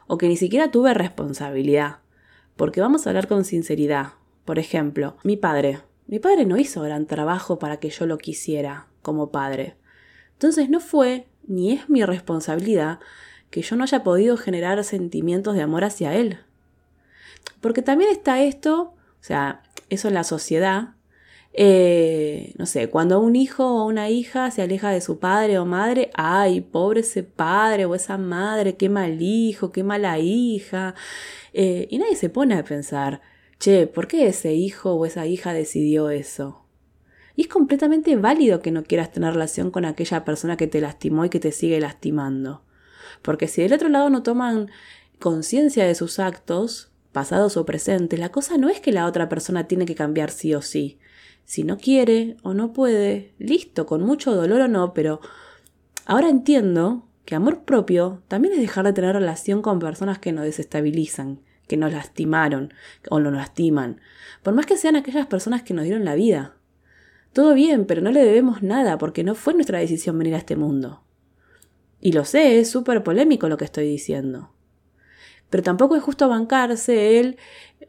o 0.08 0.18
que 0.18 0.28
ni 0.28 0.38
siquiera 0.38 0.72
tuve 0.72 0.94
responsabilidad. 0.94 1.98
Porque 2.56 2.82
vamos 2.82 3.06
a 3.06 3.10
hablar 3.10 3.28
con 3.28 3.46
sinceridad. 3.46 4.14
Por 4.46 4.60
ejemplo, 4.60 5.16
mi 5.24 5.38
padre. 5.38 5.80
Mi 6.08 6.20
padre 6.20 6.46
no 6.46 6.58
hizo 6.58 6.82
gran 6.82 7.06
trabajo 7.06 7.60
para 7.60 7.78
que 7.78 7.90
yo 7.90 8.06
lo 8.06 8.18
quisiera 8.18 8.88
como 9.02 9.32
padre. 9.32 9.76
Entonces 10.34 10.70
no 10.70 10.80
fue 10.80 11.28
ni 11.48 11.72
es 11.72 11.90
mi 11.90 12.04
responsabilidad 12.04 13.00
que 13.50 13.62
yo 13.62 13.76
no 13.76 13.84
haya 13.84 14.04
podido 14.04 14.38
generar 14.38 14.84
sentimientos 14.84 15.56
de 15.56 15.62
amor 15.62 15.84
hacia 15.84 16.16
él. 16.16 16.40
Porque 17.60 17.82
también 17.82 18.12
está 18.12 18.42
esto, 18.42 18.94
o 18.94 19.24
sea, 19.24 19.62
eso 19.90 20.08
en 20.08 20.14
la 20.14 20.24
sociedad, 20.24 20.96
eh, 21.54 22.54
no 22.58 22.66
sé, 22.66 22.90
cuando 22.90 23.20
un 23.20 23.36
hijo 23.36 23.66
o 23.66 23.86
una 23.86 24.10
hija 24.10 24.50
se 24.52 24.62
aleja 24.62 24.90
de 24.90 25.02
su 25.02 25.20
padre 25.20 25.60
o 25.60 25.66
madre, 25.66 26.10
ay, 26.14 26.62
pobre 26.62 27.02
ese 27.02 27.24
padre 27.24 27.86
o 27.86 27.94
esa 27.94 28.18
madre, 28.18 28.78
qué 28.78 28.88
mal 28.90 29.22
hijo, 29.22 29.72
qué 29.72 29.84
mala 29.84 30.18
hija. 30.18 30.96
Eh, 31.54 31.88
y 31.90 31.98
nadie 31.98 32.16
se 32.16 32.30
pone 32.30 32.56
a 32.56 32.64
pensar, 32.64 33.22
che, 33.62 33.86
¿por 33.86 34.08
qué 34.08 34.28
ese 34.28 34.56
hijo 34.56 34.94
o 34.96 35.06
esa 35.06 35.28
hija 35.28 35.54
decidió 35.54 36.10
eso? 36.10 36.66
Y 37.36 37.44
es 37.44 37.48
completamente 37.48 38.16
válido 38.16 38.60
que 38.60 38.72
no 38.72 38.84
quieras 38.84 39.12
tener 39.12 39.34
relación 39.34 39.70
con 39.70 39.86
aquella 39.86 40.26
persona 40.26 40.58
que 40.58 40.66
te 40.66 40.82
lastimó 40.82 41.26
y 41.26 41.30
que 41.30 41.40
te 41.40 41.52
sigue 41.52 41.80
lastimando. 41.80 42.64
Porque 43.22 43.48
si 43.48 43.62
del 43.62 43.74
otro 43.74 43.88
lado 43.88 44.10
no 44.10 44.24
toman 44.24 44.72
conciencia 45.20 45.86
de 45.86 45.94
sus 45.94 46.18
actos, 46.18 46.92
pasados 47.12 47.56
o 47.56 47.64
presentes, 47.64 48.20
la 48.20 48.30
cosa 48.30 48.58
no 48.58 48.68
es 48.68 48.80
que 48.80 48.92
la 48.92 49.06
otra 49.06 49.30
persona 49.30 49.68
tiene 49.68 49.86
que 49.86 49.96
cambiar 49.96 50.32
sí 50.32 50.56
o 50.56 50.64
sí. 50.64 50.98
Si 51.46 51.64
no 51.64 51.78
quiere 51.78 52.38
o 52.42 52.56
no 52.56 52.74
puede, 52.74 53.36
listo, 53.38 53.86
con 53.86 54.02
mucho 54.02 54.34
dolor 54.34 54.62
o 54.62 54.68
no, 54.68 54.96
pero 54.96 55.22
ahora 56.06 56.30
entiendo 56.30 57.08
que 57.26 57.36
amor 57.36 57.64
propio 57.64 58.24
también 58.28 58.56
es 58.56 58.60
dejar 58.60 58.86
de 58.86 58.94
tener 58.94 59.14
relación 59.14 59.62
con 59.62 59.78
personas 59.78 60.18
que 60.18 60.32
nos 60.32 60.46
desestabilizan, 60.46 61.42
que 61.72 61.78
nos 61.78 61.94
lastimaron 61.94 62.74
o 63.10 63.22
nos 63.22 63.32
lastiman, 63.32 64.02
por 64.44 64.54
más 64.54 64.66
que 64.66 64.76
sean 64.76 64.98
aquellas 64.98 65.26
personas 65.26 65.64
que 65.64 65.74
nos 65.74 65.86
dieron 65.86 66.04
la 66.04 66.16
vida. 66.16 66.58
Todo 67.32 67.54
bien, 67.54 67.86
pero 67.86 68.02
no 68.02 68.12
le 68.12 68.22
debemos 68.22 68.62
nada 68.62 68.98
porque 68.98 69.24
no 69.24 69.36
fue 69.36 69.54
nuestra 69.54 69.80
decisión 69.80 70.18
venir 70.18 70.36
a 70.36 70.40
este 70.40 70.58
mundo. 70.58 71.02
Y 72.02 72.12
lo 72.12 72.26
sé, 72.26 72.60
es 72.60 72.70
súper 72.70 73.04
polémico 73.04 73.48
lo 73.48 73.56
que 73.56 73.64
estoy 73.64 73.88
diciendo. 73.88 74.52
Pero 75.50 75.64
tampoco 75.64 75.96
es 75.96 76.04
justo 76.04 76.28
bancarse 76.28 77.20
él 77.20 77.38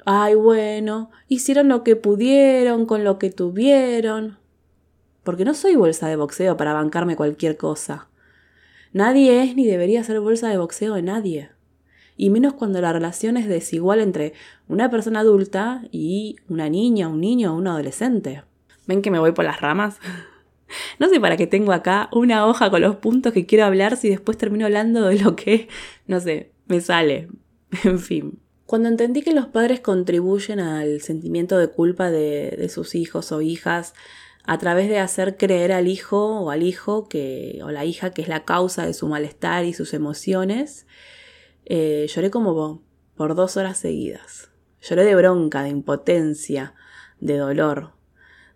ay, 0.04 0.34
bueno, 0.34 1.10
hicieron 1.28 1.68
lo 1.68 1.82
que 1.82 1.96
pudieron 1.96 2.86
con 2.86 3.02
lo 3.02 3.18
que 3.18 3.30
tuvieron. 3.30 4.38
Porque 5.22 5.44
no 5.44 5.54
soy 5.54 5.76
bolsa 5.76 6.08
de 6.08 6.16
boxeo 6.16 6.56
para 6.56 6.72
bancarme 6.72 7.16
cualquier 7.16 7.56
cosa. 7.56 8.08
Nadie 8.92 9.42
es 9.42 9.56
ni 9.56 9.66
debería 9.66 10.04
ser 10.04 10.20
bolsa 10.20 10.48
de 10.48 10.58
boxeo 10.58 10.94
de 10.94 11.02
nadie. 11.02 11.50
Y 12.16 12.30
menos 12.30 12.54
cuando 12.54 12.80
la 12.80 12.92
relación 12.92 13.36
es 13.36 13.48
desigual 13.48 14.00
entre 14.00 14.34
una 14.68 14.90
persona 14.90 15.20
adulta 15.20 15.82
y 15.90 16.36
una 16.48 16.68
niña, 16.68 17.08
un 17.08 17.20
niño 17.20 17.52
o 17.52 17.56
un 17.56 17.66
adolescente. 17.66 18.42
¿Ven 18.86 19.02
que 19.02 19.10
me 19.10 19.18
voy 19.18 19.32
por 19.32 19.44
las 19.44 19.60
ramas? 19.60 19.98
No 20.98 21.10
sé 21.10 21.20
para 21.20 21.36
qué 21.36 21.46
tengo 21.46 21.72
acá 21.72 22.08
una 22.12 22.46
hoja 22.46 22.70
con 22.70 22.80
los 22.80 22.96
puntos 22.96 23.34
que 23.34 23.44
quiero 23.44 23.66
hablar 23.66 23.98
si 23.98 24.08
después 24.08 24.38
termino 24.38 24.64
hablando 24.64 25.06
de 25.06 25.18
lo 25.18 25.36
que, 25.36 25.68
no 26.06 26.18
sé, 26.18 26.52
me 26.66 26.80
sale. 26.80 27.28
En 27.84 27.98
fin. 27.98 28.38
Cuando 28.72 28.88
entendí 28.88 29.20
que 29.20 29.34
los 29.34 29.46
padres 29.46 29.80
contribuyen 29.80 30.58
al 30.58 31.02
sentimiento 31.02 31.58
de 31.58 31.68
culpa 31.68 32.10
de, 32.10 32.70
sus 32.70 32.94
hijos 32.94 33.30
o 33.30 33.42
hijas 33.42 33.92
a 34.44 34.56
través 34.56 34.88
de 34.88 34.98
hacer 34.98 35.36
creer 35.36 35.72
al 35.72 35.88
hijo 35.88 36.40
o 36.40 36.50
al 36.50 36.62
hijo 36.62 37.06
que, 37.06 37.60
o 37.62 37.70
la 37.70 37.84
hija 37.84 38.12
que 38.12 38.22
es 38.22 38.28
la 38.28 38.44
causa 38.44 38.86
de 38.86 38.94
su 38.94 39.08
malestar 39.08 39.66
y 39.66 39.74
sus 39.74 39.92
emociones, 39.92 40.86
eh, 41.64 42.06
lloré 42.08 42.30
como 42.30 42.82
por 43.16 43.34
dos 43.34 43.56
horas 43.56 43.78
seguidas. 43.78 44.50
Lloré 44.80 45.04
de 45.04 45.14
bronca, 45.14 45.62
de 45.62 45.68
impotencia, 45.70 46.74
de 47.20 47.36
dolor. 47.36 47.92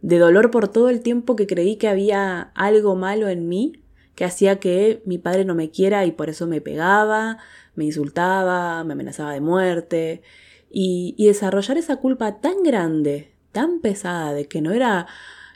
De 0.00 0.18
dolor 0.18 0.50
por 0.50 0.68
todo 0.68 0.88
el 0.88 1.00
tiempo 1.00 1.36
que 1.36 1.46
creí 1.46 1.76
que 1.76 1.88
había 1.88 2.52
algo 2.54 2.96
malo 2.96 3.28
en 3.28 3.48
mí 3.48 3.82
que 4.16 4.24
hacía 4.24 4.58
que 4.58 5.02
mi 5.04 5.18
padre 5.18 5.44
no 5.44 5.54
me 5.54 5.70
quiera 5.70 6.04
y 6.06 6.10
por 6.10 6.30
eso 6.30 6.46
me 6.48 6.60
pegaba, 6.60 7.38
me 7.76 7.84
insultaba, 7.84 8.82
me 8.82 8.94
amenazaba 8.94 9.32
de 9.32 9.40
muerte. 9.40 10.22
Y, 10.70 11.14
desarrollar 11.18 11.76
esa 11.78 11.96
culpa 11.96 12.40
tan 12.40 12.62
grande, 12.62 13.32
tan 13.52 13.80
pesada 13.80 14.32
de 14.32 14.48
que 14.48 14.60
no 14.62 14.72
era 14.72 15.06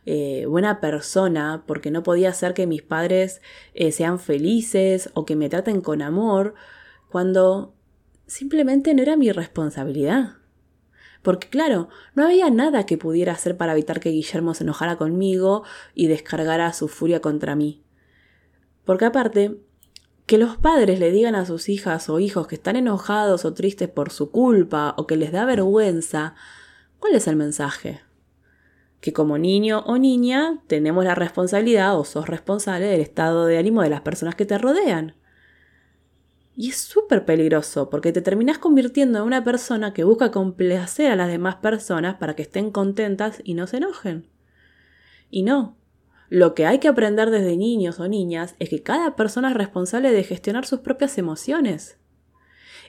eh, 0.07 0.45
buena 0.47 0.81
persona 0.81 1.65
porque 1.67 1.91
no 1.91 2.03
podía 2.03 2.31
hacer 2.31 2.55
que 2.55 2.67
mis 2.67 2.83
padres 2.83 3.41
eh, 3.75 3.93
sean 3.93 4.19
felices 4.19 5.11
o 5.15 5.25
que 5.25 5.37
me 5.37 5.49
traten 5.49 5.81
con 5.81 6.03
amor, 6.03 6.55
cuando 7.11 7.75
simplemente 8.27 8.95
no 8.95 9.03
era 9.03 9.17
mi 9.17 9.33
responsabilidad. 9.33 10.37
Porque 11.23 11.49
claro, 11.49 11.89
no 12.15 12.25
había 12.25 12.49
nada 12.49 12.87
que 12.87 12.97
pudiera 12.97 13.33
hacer 13.33 13.57
para 13.57 13.73
evitar 13.73 14.01
que 14.01 14.11
Guillermo 14.11 14.55
se 14.55 14.65
enojara 14.65 14.97
conmigo 14.97 15.65
y 15.95 16.07
descargara 16.07 16.73
su 16.73 16.89
furia 16.89 17.21
contra 17.21 17.57
mí. 17.57 17.83
Porque 18.85 19.05
aparte, 19.05 19.61
que 20.27 20.39
los 20.39 20.57
padres 20.57 20.99
le 21.01 21.11
digan 21.11 21.35
a 21.35 21.45
sus 21.45 21.69
hijas 21.69 22.09
o 22.09 22.21
hijos 22.21 22.47
que 22.47 22.55
están 22.55 22.77
enojados 22.77 23.45
o 23.45 23.53
tristes 23.53 23.89
por 23.89 24.11
su 24.11 24.31
culpa 24.31 24.95
o 24.97 25.07
que 25.07 25.17
les 25.17 25.33
da 25.33 25.45
vergüenza, 25.45 26.35
¿cuál 26.99 27.15
es 27.15 27.27
el 27.27 27.37
mensaje? 27.37 28.01
Que 29.01 29.13
como 29.13 29.37
niño 29.37 29.81
o 29.81 29.99
niña 29.99 30.63
tenemos 30.69 31.05
la 31.05 31.15
responsabilidad 31.15 31.99
o 31.99 32.05
sos 32.05 32.29
responsable 32.29 32.87
del 32.87 33.01
estado 33.01 33.47
de 33.47 33.59
ánimo 33.59 33.83
de 33.83 33.91
las 33.91 34.03
personas 34.03 34.37
que 34.37 34.47
te 34.47 34.57
rodean. 34.57 35.17
Y 36.61 36.69
es 36.69 36.77
súper 36.77 37.25
peligroso 37.25 37.89
porque 37.89 38.13
te 38.13 38.21
terminas 38.21 38.59
convirtiendo 38.59 39.19
en 39.19 39.25
una 39.25 39.43
persona 39.43 39.95
que 39.95 40.05
busca 40.05 40.31
complacer 40.31 41.11
a 41.11 41.17
las 41.17 41.29
demás 41.29 41.57
personas 41.57 42.17
para 42.17 42.37
que 42.37 42.43
estén 42.43 42.71
contentas 42.71 43.41
y 43.45 43.55
no 43.55 43.67
se 43.67 43.79
enojen. 43.79 44.29
Y 45.31 45.43
no, 45.43 45.79
lo 46.29 46.55
que 46.55 46.67
hay 46.67 46.79
que 46.79 46.89
aprender 46.89 47.31
desde 47.31 47.57
niños 47.57 47.99
o 47.99 48.09
niñas 48.09 48.57
es 48.59 48.69
que 48.69 48.83
cada 48.83 49.17
persona 49.17 49.49
es 49.49 49.57
responsable 49.57 50.13
de 50.13 50.23
gestionar 50.23 50.67
sus 50.67 50.81
propias 50.81 51.17
emociones. 51.17 51.97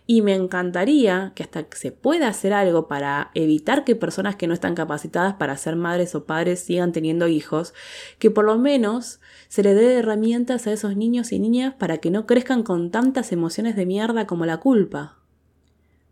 Y 0.07 0.21
me 0.21 0.33
encantaría 0.33 1.31
que 1.35 1.43
hasta 1.43 1.65
se 1.71 1.91
pueda 1.91 2.27
hacer 2.27 2.53
algo 2.53 2.87
para 2.87 3.31
evitar 3.33 3.83
que 3.83 3.95
personas 3.95 4.35
que 4.35 4.47
no 4.47 4.53
están 4.53 4.75
capacitadas 4.75 5.35
para 5.35 5.55
ser 5.57 5.75
madres 5.75 6.15
o 6.15 6.25
padres 6.25 6.59
sigan 6.59 6.91
teniendo 6.91 7.27
hijos, 7.27 7.73
que 8.19 8.31
por 8.31 8.45
lo 8.45 8.57
menos 8.57 9.21
se 9.47 9.63
le 9.63 9.73
dé 9.73 9.95
herramientas 9.95 10.67
a 10.67 10.73
esos 10.73 10.97
niños 10.97 11.31
y 11.31 11.39
niñas 11.39 11.75
para 11.75 11.99
que 11.99 12.11
no 12.11 12.25
crezcan 12.25 12.63
con 12.63 12.91
tantas 12.91 13.31
emociones 13.31 13.75
de 13.75 13.85
mierda 13.85 14.27
como 14.27 14.45
la 14.45 14.57
culpa. 14.57 15.17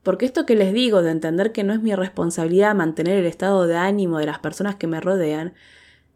Porque 0.04 0.26
esto 0.26 0.46
que 0.46 0.56
les 0.56 0.74
digo 0.74 1.02
de 1.02 1.12
entender 1.12 1.52
que 1.52 1.64
no 1.64 1.74
es 1.74 1.82
mi 1.82 1.94
responsabilidad 1.94 2.76
mantener 2.76 3.18
el 3.18 3.26
estado 3.26 3.68
de 3.68 3.76
ánimo 3.76 4.20
de 4.20 4.28
las 4.28 4.40
personas 4.40 4.76
que 4.76 4.88
me 4.88 5.02
rodean, 5.02 5.54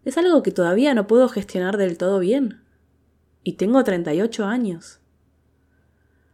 es 0.05 0.17
algo 0.17 0.43
que 0.43 0.51
todavía 0.51 0.93
no 0.93 1.07
puedo 1.07 1.27
gestionar 1.29 1.77
del 1.77 1.97
todo 1.97 2.19
bien. 2.19 2.61
Y 3.43 3.53
tengo 3.53 3.83
38 3.83 4.45
años. 4.45 4.99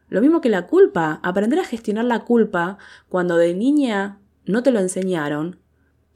Lo 0.10 0.22
mismo 0.22 0.42
que 0.42 0.50
la 0.50 0.66
culpa, 0.66 1.20
aprender 1.24 1.60
a 1.60 1.64
gestionar 1.64 2.06
la 2.06 2.22
culpa 2.22 2.78
cuando 3.08 3.38
de 3.38 3.54
niña 3.54 4.20
no 4.46 4.64
te 4.64 4.72
lo 4.72 4.80
enseñaron. 4.80 5.60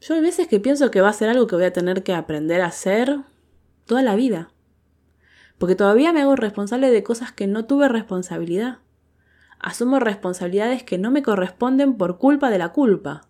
Yo 0.00 0.14
hay 0.14 0.20
veces 0.20 0.48
que 0.48 0.60
pienso 0.60 0.90
que 0.90 1.00
va 1.00 1.08
a 1.08 1.14
ser 1.14 1.28
algo 1.28 1.46
que 1.46 1.54
voy 1.54 1.64
a 1.64 1.72
tener 1.72 2.02
que 2.02 2.12
aprender 2.12 2.60
a 2.60 2.66
hacer 2.66 3.20
toda 3.86 4.02
la 4.02 4.16
vida. 4.16 4.50
Porque 5.58 5.76
todavía 5.76 6.12
me 6.12 6.22
hago 6.22 6.34
responsable 6.34 6.90
de 6.90 7.04
cosas 7.04 7.32
que 7.32 7.46
no 7.46 7.66
tuve 7.66 7.88
responsabilidad. 7.88 8.78
Asumo 9.60 10.00
responsabilidades 10.00 10.82
que 10.82 10.98
no 10.98 11.10
me 11.10 11.22
corresponden 11.22 11.96
por 11.96 12.18
culpa 12.18 12.50
de 12.50 12.58
la 12.58 12.70
culpa. 12.70 13.28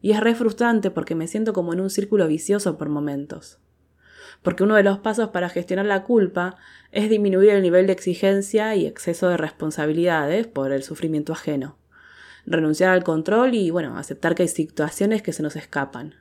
Y 0.00 0.12
es 0.12 0.20
re 0.20 0.36
frustrante 0.36 0.90
porque 0.92 1.16
me 1.16 1.26
siento 1.26 1.52
como 1.52 1.72
en 1.72 1.80
un 1.80 1.90
círculo 1.90 2.28
vicioso 2.28 2.78
por 2.78 2.88
momentos. 2.88 3.58
Porque 4.42 4.62
uno 4.62 4.76
de 4.76 4.82
los 4.82 4.98
pasos 4.98 5.30
para 5.30 5.48
gestionar 5.48 5.86
la 5.86 6.04
culpa 6.04 6.56
es 6.92 7.10
disminuir 7.10 7.50
el 7.50 7.62
nivel 7.62 7.86
de 7.86 7.92
exigencia 7.92 8.74
y 8.76 8.86
exceso 8.86 9.28
de 9.28 9.36
responsabilidades 9.36 10.46
por 10.46 10.72
el 10.72 10.82
sufrimiento 10.82 11.32
ajeno. 11.32 11.76
Renunciar 12.46 12.90
al 12.90 13.04
control 13.04 13.54
y, 13.54 13.70
bueno, 13.70 13.98
aceptar 13.98 14.34
que 14.34 14.42
hay 14.42 14.48
situaciones 14.48 15.22
que 15.22 15.32
se 15.32 15.42
nos 15.42 15.56
escapan. 15.56 16.14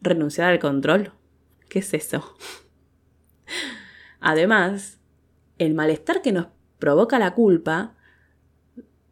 ¿Renunciar 0.00 0.52
al 0.52 0.58
control? 0.58 1.12
¿Qué 1.68 1.80
es 1.80 1.94
eso? 1.94 2.36
Además, 4.20 4.98
el 5.58 5.74
malestar 5.74 6.22
que 6.22 6.32
nos 6.32 6.46
provoca 6.78 7.18
la 7.18 7.34
culpa 7.34 7.94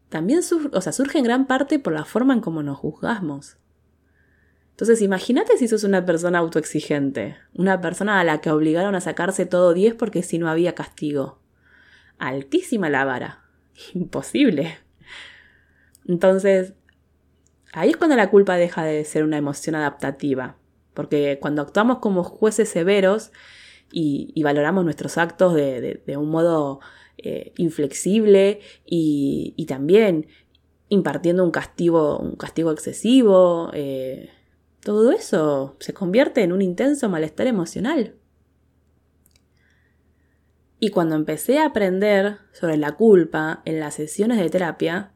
también 0.09 0.43
surge 0.43 1.19
en 1.19 1.25
gran 1.25 1.47
parte 1.47 1.79
por 1.79 1.93
la 1.93 2.05
forma 2.05 2.35
en 2.35 2.41
cómo 2.41 2.63
nos 2.63 2.79
juzgamos. 2.79 3.57
Entonces, 4.81 5.03
imagínate 5.03 5.59
si 5.59 5.69
sos 5.69 5.85
una 5.85 6.07
persona 6.07 6.39
autoexigente, 6.39 7.37
una 7.53 7.83
persona 7.83 8.19
a 8.19 8.25
la 8.25 8.41
que 8.41 8.51
obligaron 8.51 8.95
a 8.95 9.03
sacarse 9.03 9.45
todo 9.45 9.75
10 9.75 9.93
porque 9.93 10.23
si 10.23 10.39
no 10.39 10.49
había 10.49 10.75
castigo. 10.75 11.39
Altísima 12.17 12.89
la 12.89 13.05
vara. 13.05 13.45
Imposible. 13.93 14.79
Entonces, 16.07 16.73
ahí 17.75 17.91
es 17.91 17.99
cuando 17.99 18.17
la 18.17 18.31
culpa 18.31 18.57
deja 18.57 18.83
de 18.83 19.05
ser 19.05 19.23
una 19.23 19.37
emoción 19.37 19.75
adaptativa, 19.75 20.57
porque 20.95 21.39
cuando 21.43 21.61
actuamos 21.61 21.99
como 21.99 22.25
jueces 22.25 22.71
severos 22.71 23.33
y, 23.93 24.33
valoramos 24.43 24.83
nuestros 24.83 25.19
actos 25.19 25.53
de, 25.53 26.01
un 26.17 26.31
modo 26.31 26.81
eh, 27.19 27.53
inflexible 27.59 28.61
y, 28.87 29.63
también 29.69 30.27
impartiendo 30.89 31.45
un 31.45 31.51
castigo, 31.51 32.19
un 32.19 32.37
castigo 32.37 32.73
excesivo, 32.73 33.71
eh, 33.75 34.31
todo 34.83 35.13
eso 35.13 35.77
se 35.79 35.93
convierte 35.93 36.43
en 36.43 36.53
un 36.53 36.63
intenso 36.63 37.09
malestar 37.09 37.47
emocional. 37.47 38.15
Y 40.79 40.89
cuando 40.91 41.15
empecé 41.15 41.59
a 41.59 41.67
aprender 41.67 42.39
sobre 42.53 42.79
la 42.79 42.93
culpa 42.93 43.61
en 43.67 43.81
las 43.81 43.95
sesiones 43.95 44.39
de 44.39 44.49
terapia, 44.49 45.13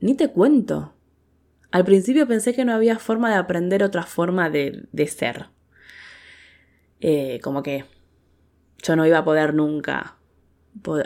ni 0.00 0.14
te 0.14 0.28
cuento. 0.28 0.94
Al 1.70 1.84
principio 1.84 2.26
pensé 2.26 2.54
que 2.54 2.66
no 2.66 2.74
había 2.74 2.98
forma 2.98 3.30
de 3.30 3.36
aprender 3.36 3.82
otra 3.82 4.02
forma 4.02 4.50
de, 4.50 4.88
ser. 5.06 5.46
Eh, 7.00 7.40
como 7.42 7.62
que 7.62 7.86
yo 8.82 8.96
no 8.96 9.06
iba 9.06 9.18
a 9.18 9.24
poder 9.24 9.54
nunca 9.54 10.16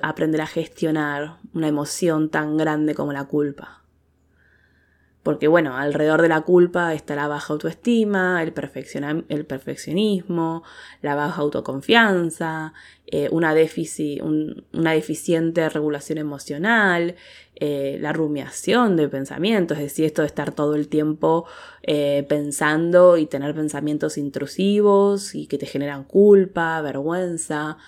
aprender 0.03 0.41
a 0.41 0.47
gestionar 0.47 1.39
una 1.53 1.69
emoción 1.69 2.31
tan 2.31 2.57
grande 2.57 2.95
como 2.95 3.13
la 3.13 3.25
culpa. 3.25 3.84
Porque 5.25 5.49
bueno, 5.49 5.75
alrededor 5.75 6.21
de 6.21 6.29
la 6.29 6.43
culpa 6.43 6.93
está 6.93 7.17
la 7.17 7.27
baja 7.29 7.55
autoestima, 7.55 8.43
el, 8.43 8.53
el 9.31 9.47
perfeccionismo, 9.47 10.63
la 11.01 11.15
baja 11.15 11.41
autoconfianza, 11.41 12.75
eh, 13.07 13.31
una, 13.33 13.55
una 14.73 14.93
deficiente 14.93 15.69
regulación 15.71 16.19
emocional, 16.19 17.15
eh, 17.57 17.97
la 18.03 18.13
rumiación 18.13 18.97
de 18.97 19.09
pensamientos, 19.09 19.79
es 19.79 19.85
decir, 19.85 20.05
esto 20.05 20.21
de 20.21 20.27
estar 20.27 20.53
todo 20.55 20.75
el 20.75 20.89
tiempo 20.89 21.47
eh, 21.83 22.27
pensando 22.29 23.17
y 23.17 23.25
tener 23.25 23.55
pensamientos 23.55 24.19
intrusivos 24.19 25.35
y 25.35 25.47
que 25.47 25.57
te 25.57 25.65
generan 25.65 26.05
culpa, 26.05 26.83
vergüenza. 26.83 27.79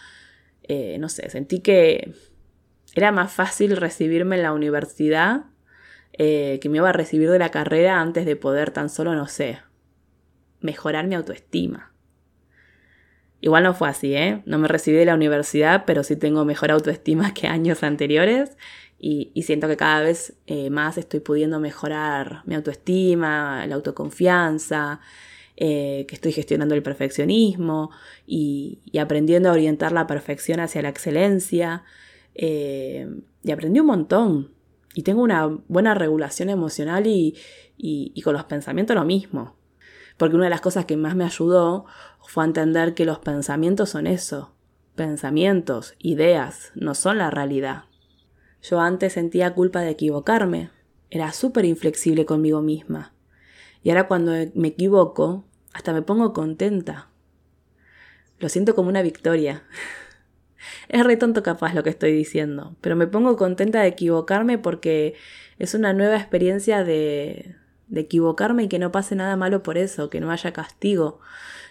no 0.98 1.08
sé, 1.10 1.28
sentí 1.28 1.60
que 1.60 2.14
era 2.94 3.12
más 3.12 3.30
fácil 3.30 3.76
recibirme 3.76 4.36
en 4.36 4.42
la 4.42 4.54
universidad 4.54 5.44
eh, 6.18 6.58
que 6.62 6.68
me 6.68 6.78
iba 6.78 6.88
a 6.88 6.92
recibir 6.92 7.30
de 7.30 7.38
la 7.38 7.50
carrera 7.50 8.00
antes 8.00 8.24
de 8.24 8.36
poder 8.36 8.70
tan 8.70 8.88
solo, 8.88 9.14
no 9.14 9.26
sé, 9.26 9.58
mejorar 10.60 11.06
mi 11.06 11.14
autoestima. 11.14 11.92
Igual 13.40 13.64
no 13.64 13.74
fue 13.74 13.90
así, 13.90 14.14
¿eh? 14.14 14.42
No 14.46 14.58
me 14.58 14.66
recibí 14.66 14.96
de 14.96 15.04
la 15.04 15.14
universidad, 15.14 15.84
pero 15.86 16.02
sí 16.02 16.16
tengo 16.16 16.44
mejor 16.46 16.70
autoestima 16.70 17.34
que 17.34 17.48
años 17.48 17.82
anteriores 17.82 18.56
y, 18.98 19.30
siento 19.42 19.68
que 19.68 19.76
cada 19.76 20.00
vez 20.00 20.34
eh, 20.46 20.70
más 20.70 20.96
estoy 20.96 21.20
pudiendo 21.20 21.60
mejorar 21.60 22.42
mi 22.46 22.54
autoestima, 22.54 23.66
la 23.66 23.74
autoconfianza, 23.74 25.00
eh, 25.58 26.06
que 26.08 26.14
estoy 26.14 26.32
gestionando 26.32 26.74
el 26.74 26.82
perfeccionismo 26.82 27.90
y, 28.26 28.80
aprendiendo 28.98 29.50
a 29.50 29.52
orientar 29.52 29.92
la 29.92 30.06
perfección 30.06 30.60
hacia 30.60 30.80
la 30.80 30.88
excelencia. 30.88 31.84
y 32.34 33.50
aprendí 33.52 33.80
un 33.80 33.86
montón, 33.86 34.55
y 34.96 35.02
tengo 35.02 35.20
una 35.20 35.46
buena 35.68 35.94
regulación 35.94 36.48
emocional 36.48 37.06
y, 37.06 37.34
con 38.24 38.32
los 38.32 38.44
pensamientos 38.44 38.96
lo 38.96 39.04
mismo. 39.04 39.54
Porque 40.16 40.36
una 40.36 40.44
de 40.44 40.50
las 40.50 40.62
cosas 40.62 40.86
que 40.86 40.96
más 40.96 41.14
me 41.14 41.26
ayudó 41.26 41.84
fue 42.26 42.46
entender 42.46 42.94
que 42.94 43.04
los 43.04 43.18
pensamientos 43.18 43.90
son 43.90 44.06
eso, 44.06 44.54
pensamientos, 44.94 45.96
ideas, 45.98 46.72
no 46.74 46.94
son 46.94 47.18
la 47.18 47.30
realidad. 47.30 47.84
Yo 48.62 48.80
antes 48.80 49.12
sentía 49.12 49.52
culpa 49.52 49.82
de 49.82 49.90
equivocarme, 49.90 50.70
era 51.10 51.30
súper 51.34 51.66
inflexible 51.66 52.24
conmigo 52.24 52.62
misma. 52.62 53.12
Y 53.82 53.90
ahora 53.90 54.08
cuando 54.08 54.32
me 54.54 54.68
equivoco, 54.68 55.44
hasta 55.74 55.92
me 55.92 56.00
pongo 56.00 56.32
contenta. 56.32 57.10
Lo 58.38 58.48
siento 58.48 58.74
como 58.74 58.88
una 58.88 59.02
victoria. 59.02 59.62
Es 60.88 61.04
re 61.04 61.16
tonto 61.16 61.42
capaz 61.42 61.74
lo 61.74 61.82
que 61.82 61.90
estoy 61.90 62.12
diciendo, 62.12 62.76
pero 62.80 62.96
me 62.96 63.06
pongo 63.06 63.36
contenta 63.36 63.82
de 63.82 63.88
equivocarme 63.88 64.58
porque 64.58 65.14
es 65.58 65.74
una 65.74 65.92
nueva 65.92 66.16
experiencia 66.16 66.84
de, 66.84 67.56
de 67.88 68.00
equivocarme 68.00 68.64
y 68.64 68.68
que 68.68 68.78
no 68.78 68.92
pase 68.92 69.14
nada 69.16 69.36
malo 69.36 69.62
por 69.62 69.78
eso, 69.78 70.10
que 70.10 70.20
no 70.20 70.30
haya 70.30 70.52
castigo, 70.52 71.20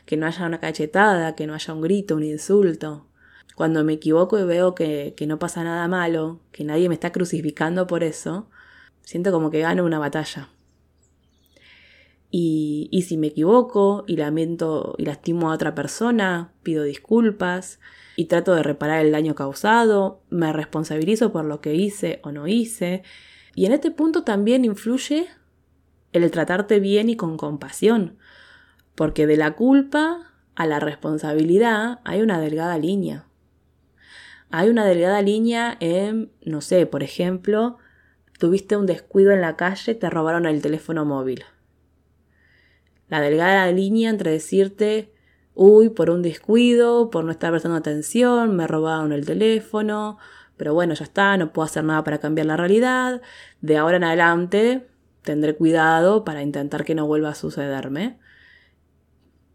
que 0.05 0.17
no 0.17 0.25
haya 0.25 0.45
una 0.45 0.60
cachetada, 0.60 1.36
que 1.36 1.47
no 1.47 1.53
haya 1.53 1.73
un 1.73 1.81
grito, 1.81 2.15
un 2.15 2.23
insulto. 2.23 3.08
Cuando 3.55 3.84
me 3.84 3.93
equivoco 3.93 4.38
y 4.38 4.43
veo 4.43 4.75
que, 4.75 5.13
que 5.15 5.27
no 5.27 5.39
pasa 5.39 5.63
nada 5.63 5.88
malo, 5.88 6.41
que 6.51 6.63
nadie 6.63 6.89
me 6.89 6.95
está 6.95 7.12
crucificando 7.12 7.88
por 7.88 8.03
eso, 8.03 8.49
siento 9.01 9.31
como 9.31 9.49
que 9.49 9.62
gano 9.62 9.86
una 9.86 9.99
batalla. 9.99 10.49
Y, 12.31 12.89
y 12.91 13.03
si 13.03 13.17
me 13.17 13.27
equivoco 13.27 14.03
y 14.08 14.17
lamento 14.17 14.95
y 14.97 15.05
lastimo 15.05 15.51
a 15.51 15.53
otra 15.53 15.73
persona, 15.73 16.51
pido 16.63 16.84
disculpas, 16.84 17.79
y 18.15 18.25
trato 18.25 18.56
de 18.56 18.63
reparar 18.63 19.06
el 19.06 19.12
daño 19.12 19.36
causado, 19.36 20.21
me 20.30 20.54
responsabilizo 20.54 21.32
por 21.32 21.45
lo 21.45 21.62
que 21.62 21.75
hice 21.75 22.19
o 22.23 22.32
no 22.32 22.47
hice. 22.47 23.04
Y 23.56 23.65
en 23.65 23.73
este 23.73 23.91
punto 23.91 24.23
también 24.23 24.65
influye 24.65 25.28
el 26.13 26.30
tratarte 26.32 26.80
bien 26.80 27.10
y 27.10 27.17
con 27.17 27.38
compasión, 27.38 28.17
porque 28.95 29.28
de 29.28 29.38
la 29.38 29.51
culpa 29.51 30.34
a 30.56 30.65
la 30.65 30.80
responsabilidad 30.80 31.99
hay 32.06 32.21
una 32.21 32.39
delgada 32.39 32.78
línea. 32.78 33.25
Hay 34.49 34.69
una 34.69 34.86
delgada 34.86 35.21
línea 35.21 35.75
en, 35.82 36.32
no 36.45 36.62
sé, 36.62 36.86
por 36.86 37.04
ejemplo, 37.04 37.78
tuviste 38.39 38.78
un 38.78 38.86
descuido 38.86 39.32
en 39.32 39.41
la 39.41 39.58
calle, 39.58 39.95
te 39.95 40.10
robaron 40.10 40.45
el 40.45 40.62
teléfono 40.62 41.04
móvil. 41.04 41.43
La 43.10 43.19
delgada 43.19 43.69
línea 43.71 44.10
entre 44.10 44.32
decirte, 44.32 45.14
uy, 45.55 45.89
por 45.89 46.09
un 46.09 46.21
descuido, 46.21 47.09
por 47.09 47.23
no 47.23 47.31
estar 47.31 47.51
prestando 47.51 47.77
atención, 47.77 48.55
me 48.55 48.67
robaron 48.67 49.13
el 49.13 49.25
teléfono, 49.25 50.17
pero 50.57 50.73
bueno, 50.73 50.93
ya 50.93 51.05
está, 51.05 51.37
no 51.37 51.51
puedo 51.53 51.65
hacer 51.65 51.83
nada 51.83 52.03
para 52.03 52.19
cambiar 52.19 52.47
la 52.47 52.57
realidad. 52.57 53.21
De 53.61 53.77
ahora 53.77 53.97
en 53.97 54.03
adelante 54.03 54.87
tendré 55.23 55.55
cuidado 55.55 56.23
para 56.23 56.43
intentar 56.43 56.85
que 56.85 56.95
no 56.95 57.07
vuelva 57.07 57.29
a 57.29 57.35
sucederme. 57.35 58.19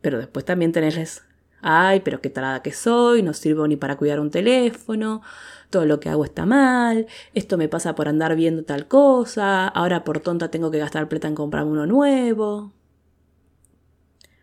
Pero 0.01 0.19
después 0.19 0.45
también 0.45 0.73
tenés, 0.73 1.23
ay, 1.63 2.01
pero 2.01 2.21
qué 2.21 2.31
tarada 2.31 2.63
que 2.63 2.73
soy, 2.73 3.23
no 3.23 3.35
sirvo 3.35 3.67
ni 3.69 3.77
para 3.77 3.97
cuidar 3.97 4.21
un 4.21 4.31
teléfono, 4.31 5.23
todo 5.69 5.87
lo 5.87 6.01
que 6.01 6.09
hago 6.09 6.25
está 6.25 6.47
mal, 6.47 7.07
esto 7.35 7.59
me 7.59 7.69
pasa 7.69 7.95
por 7.95 8.09
andar 8.09 8.35
viendo 8.37 8.65
tal 8.65 8.89
cosa, 8.89 9.69
ahora 9.69 10.05
por 10.05 10.21
tonta 10.21 10.51
tengo 10.51 10.71
que 10.71 10.79
gastar 10.79 11.09
plata 11.09 11.29
en 11.29 11.35
comprar 11.35 11.65
uno 11.65 11.87
nuevo. 11.87 12.73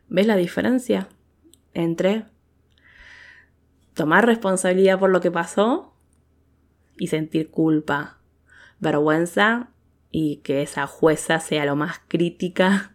¿Ves 0.10 0.28
la 0.28 0.36
diferencia? 0.38 1.10
Entre 1.74 2.26
tomar 3.94 4.26
responsabilidad 4.26 5.00
por 5.00 5.10
lo 5.10 5.22
que 5.22 5.32
pasó 5.32 5.94
y 6.98 7.08
sentir 7.08 7.50
culpa, 7.50 8.20
vergüenza 8.80 9.70
y 10.12 10.38
que 10.38 10.62
esa 10.62 10.88
jueza 10.88 11.40
sea 11.40 11.66
lo 11.66 11.76
más 11.76 12.00
crítica 12.08 12.94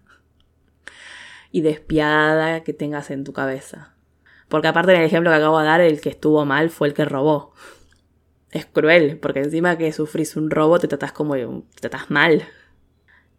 y 1.50 1.60
despiadada 1.60 2.62
que 2.62 2.72
tengas 2.72 3.10
en 3.10 3.24
tu 3.24 3.32
cabeza. 3.32 3.94
Porque 4.48 4.68
aparte 4.68 4.92
del 4.92 5.02
ejemplo 5.02 5.30
que 5.30 5.36
acabo 5.36 5.58
de 5.58 5.66
dar, 5.66 5.80
el 5.80 6.00
que 6.00 6.08
estuvo 6.08 6.44
mal 6.44 6.70
fue 6.70 6.88
el 6.88 6.94
que 6.94 7.04
robó. 7.04 7.52
Es 8.50 8.66
cruel, 8.66 9.18
porque 9.18 9.40
encima 9.40 9.78
que 9.78 9.92
sufrís 9.92 10.36
un 10.36 10.50
robo 10.50 10.78
te 10.78 10.88
tratas 10.88 11.12
como 11.12 11.34
te 11.34 11.80
tratas 11.80 12.10
mal. 12.10 12.44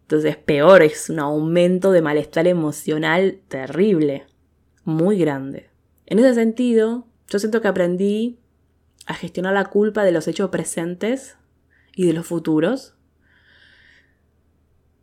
Entonces 0.02 0.36
peor, 0.36 0.82
es 0.82 1.08
un 1.08 1.20
aumento 1.20 1.92
de 1.92 2.02
malestar 2.02 2.46
emocional 2.46 3.40
terrible 3.48 4.26
muy 4.84 5.18
grande. 5.18 5.70
En 6.06 6.18
ese 6.18 6.34
sentido, 6.34 7.06
yo 7.28 7.38
siento 7.38 7.60
que 7.60 7.68
aprendí 7.68 8.38
a 9.06 9.14
gestionar 9.14 9.54
la 9.54 9.66
culpa 9.66 10.04
de 10.04 10.12
los 10.12 10.28
hechos 10.28 10.50
presentes 10.50 11.36
y 11.94 12.06
de 12.06 12.12
los 12.12 12.26
futuros, 12.26 12.96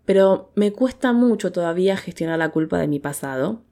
pero 0.06 0.52
me 0.56 0.74
cuesta 0.74 1.14
mucho 1.14 1.52
todavía 1.52 1.98
gestionar 1.98 2.40
la 2.40 2.50
culpa 2.50 2.78
de 2.78 2.88
mi 2.88 3.00
pasado 3.00 3.64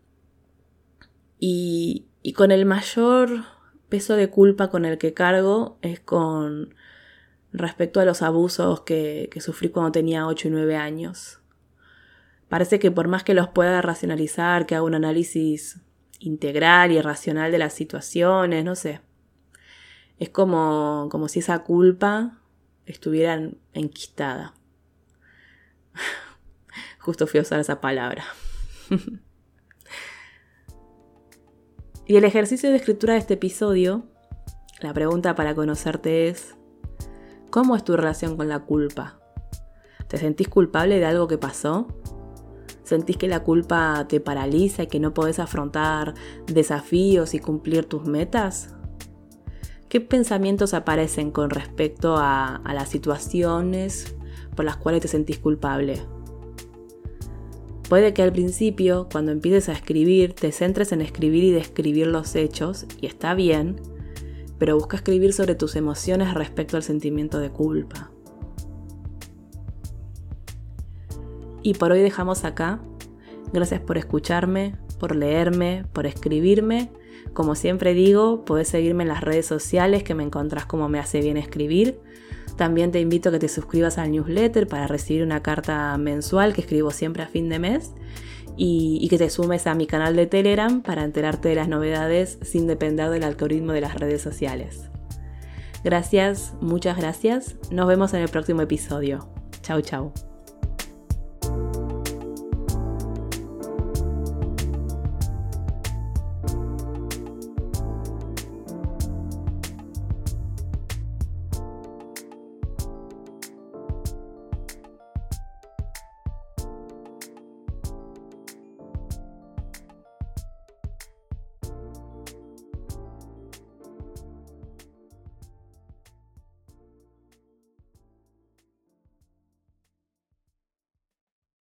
y, 1.40 2.06
con 2.36 2.52
el 2.52 2.66
mayor 2.66 3.44
peso 3.90 4.16
de 4.16 4.30
culpa 4.30 4.70
con 4.70 4.86
el 4.86 5.00
que 5.00 5.16
cargo 5.16 5.80
es 5.82 6.00
con 6.00 6.76
respecto 7.52 8.00
a 8.00 8.06
los 8.06 8.22
abusos 8.22 8.82
que, 8.82 9.30
que 9.32 9.42
sufrí 9.42 9.70
cuando 9.70 9.92
tenía 9.92 10.28
8 10.28 10.48
y 10.48 10.52
9 10.52 10.76
años. 10.76 11.40
Parece 12.48 12.78
que 12.78 12.92
por 12.92 13.08
más 13.08 13.24
que 13.24 13.34
los 13.34 13.48
pueda 13.48 13.82
racionalizar, 13.82 14.68
que 14.68 14.76
haga 14.76 14.84
un 14.84 14.94
análisis 14.94 15.82
integral 16.20 16.92
y 16.92 17.02
racional 17.02 17.52
de 17.52 17.58
las 17.58 17.74
situaciones, 17.74 18.64
no 18.64 18.76
sé. 18.76 19.02
Es 20.18 20.30
como, 20.30 21.08
como 21.10 21.28
si 21.28 21.40
esa 21.40 21.60
culpa 21.64 22.40
estuviera 22.86 23.40
enquistada. 23.74 24.54
Justo 27.00 27.26
fui 27.28 27.40
a 27.40 27.44
usar 27.44 27.60
esa 27.60 27.80
palabra. 27.82 28.26
y 32.06 32.18
el 32.18 32.24
ejercicio 32.26 32.70
de 32.70 32.76
escritura 32.76 33.14
de 33.14 33.20
este 33.20 33.36
episodio, 33.36 34.04
la 34.82 34.94
pregunta 34.94 35.36
para 35.36 35.56
conocerte 35.56 36.28
es, 36.28 36.56
¿cómo 37.50 37.76
es 37.76 37.84
tu 37.84 37.96
relación 37.96 38.36
con 38.36 38.50
la 38.50 38.60
culpa? 38.60 39.20
¿Te 40.08 40.18
sentís 40.18 40.50
culpable 40.50 41.00
de 41.00 41.06
algo 41.06 41.28
que 41.28 41.38
pasó? 41.38 41.88
¿Sentís 42.90 43.18
que 43.18 43.28
la 43.28 43.44
culpa 43.44 44.08
te 44.10 44.20
paraliza 44.20 44.82
y 44.82 44.88
que 44.88 45.00
no 45.00 45.14
podés 45.14 45.38
afrontar 45.38 46.16
desafíos 46.48 47.36
y 47.36 47.40
cumplir 47.40 47.86
tus 47.86 48.08
metas? 48.08 48.74
¿Qué 49.90 50.02
pensamientos 50.02 50.74
aparecen 50.74 51.30
con 51.30 51.52
respecto 51.52 52.18
a, 52.18 52.56
a 52.56 52.74
las 52.74 52.90
situaciones 52.90 54.16
por 54.56 54.66
las 54.66 54.78
cuales 54.78 55.02
te 55.04 55.08
sentís 55.08 55.38
culpable? 55.38 56.02
Puede 57.88 58.12
que 58.16 58.24
al 58.24 58.32
principio, 58.32 59.08
cuando 59.12 59.32
empieces 59.32 59.70
a 59.70 59.74
escribir, 59.74 60.34
te 60.34 60.52
centres 60.52 60.92
en 60.92 61.02
escribir 61.02 61.44
y 61.44 61.52
describir 61.52 62.08
los 62.08 62.36
hechos, 62.36 62.88
y 63.00 63.06
está 63.06 63.36
bien, 63.36 63.80
pero 64.58 64.76
busca 64.76 64.98
escribir 64.98 65.34
sobre 65.34 65.54
tus 65.54 65.76
emociones 65.76 66.34
respecto 66.34 66.76
al 66.76 66.82
sentimiento 66.82 67.38
de 67.38 67.52
culpa. 67.52 68.10
Y 71.62 71.74
por 71.74 71.92
hoy 71.92 72.02
dejamos 72.02 72.46
acá. 72.46 72.80
Gracias 73.54 73.82
por 73.82 73.98
escucharme, 73.98 74.76
por 75.00 75.16
leerme, 75.16 75.86
por 75.94 76.06
escribirme. 76.06 76.92
Como 77.34 77.56
siempre 77.56 77.94
digo, 77.94 78.46
puedes 78.46 78.68
seguirme 78.68 79.04
en 79.04 79.10
las 79.10 79.22
redes 79.22 79.46
sociales 79.46 80.04
que 80.04 80.16
me 80.16 80.24
encontrás 80.24 80.66
como 80.66 80.90
me 80.90 81.00
hace 81.00 81.22
bien 81.22 81.38
escribir. 81.38 82.00
También 82.58 82.92
te 82.92 83.00
invito 83.00 83.30
a 83.30 83.32
que 83.32 83.40
te 83.40 83.48
suscribas 83.48 83.98
al 83.98 84.12
newsletter 84.12 84.68
para 84.68 84.88
recibir 84.88 85.24
una 85.24 85.42
carta 85.42 85.98
mensual 85.98 86.54
que 86.54 86.62
escribo 86.62 86.92
siempre 86.92 87.24
a 87.24 87.28
fin 87.28 87.48
de 87.48 87.60
mes 87.60 87.94
y, 88.58 89.00
y, 89.02 89.08
que 89.08 89.18
te 89.18 89.30
sumes 89.30 89.66
a 89.68 89.76
mi 89.76 89.88
canal 89.88 90.16
de 90.16 90.28
Telegram 90.28 90.82
para 90.82 91.06
enterarte 91.06 91.50
de 91.50 91.56
las 91.56 91.70
novedades 91.70 92.38
sin 92.42 92.68
depender 92.68 93.10
del 93.10 93.24
algoritmo 93.24 93.72
de 93.72 93.82
las 93.82 93.96
redes 93.96 94.22
sociales. 94.22 94.90
Gracias, 95.84 96.54
muchas 96.60 96.98
gracias. 96.98 97.56
Nos 97.72 97.88
vemos 97.88 98.14
en 98.14 98.22
el 98.22 98.30
próximo 98.30 98.62
episodio. 98.62 99.30
Chau, 99.62 99.82
chau. 99.82 100.29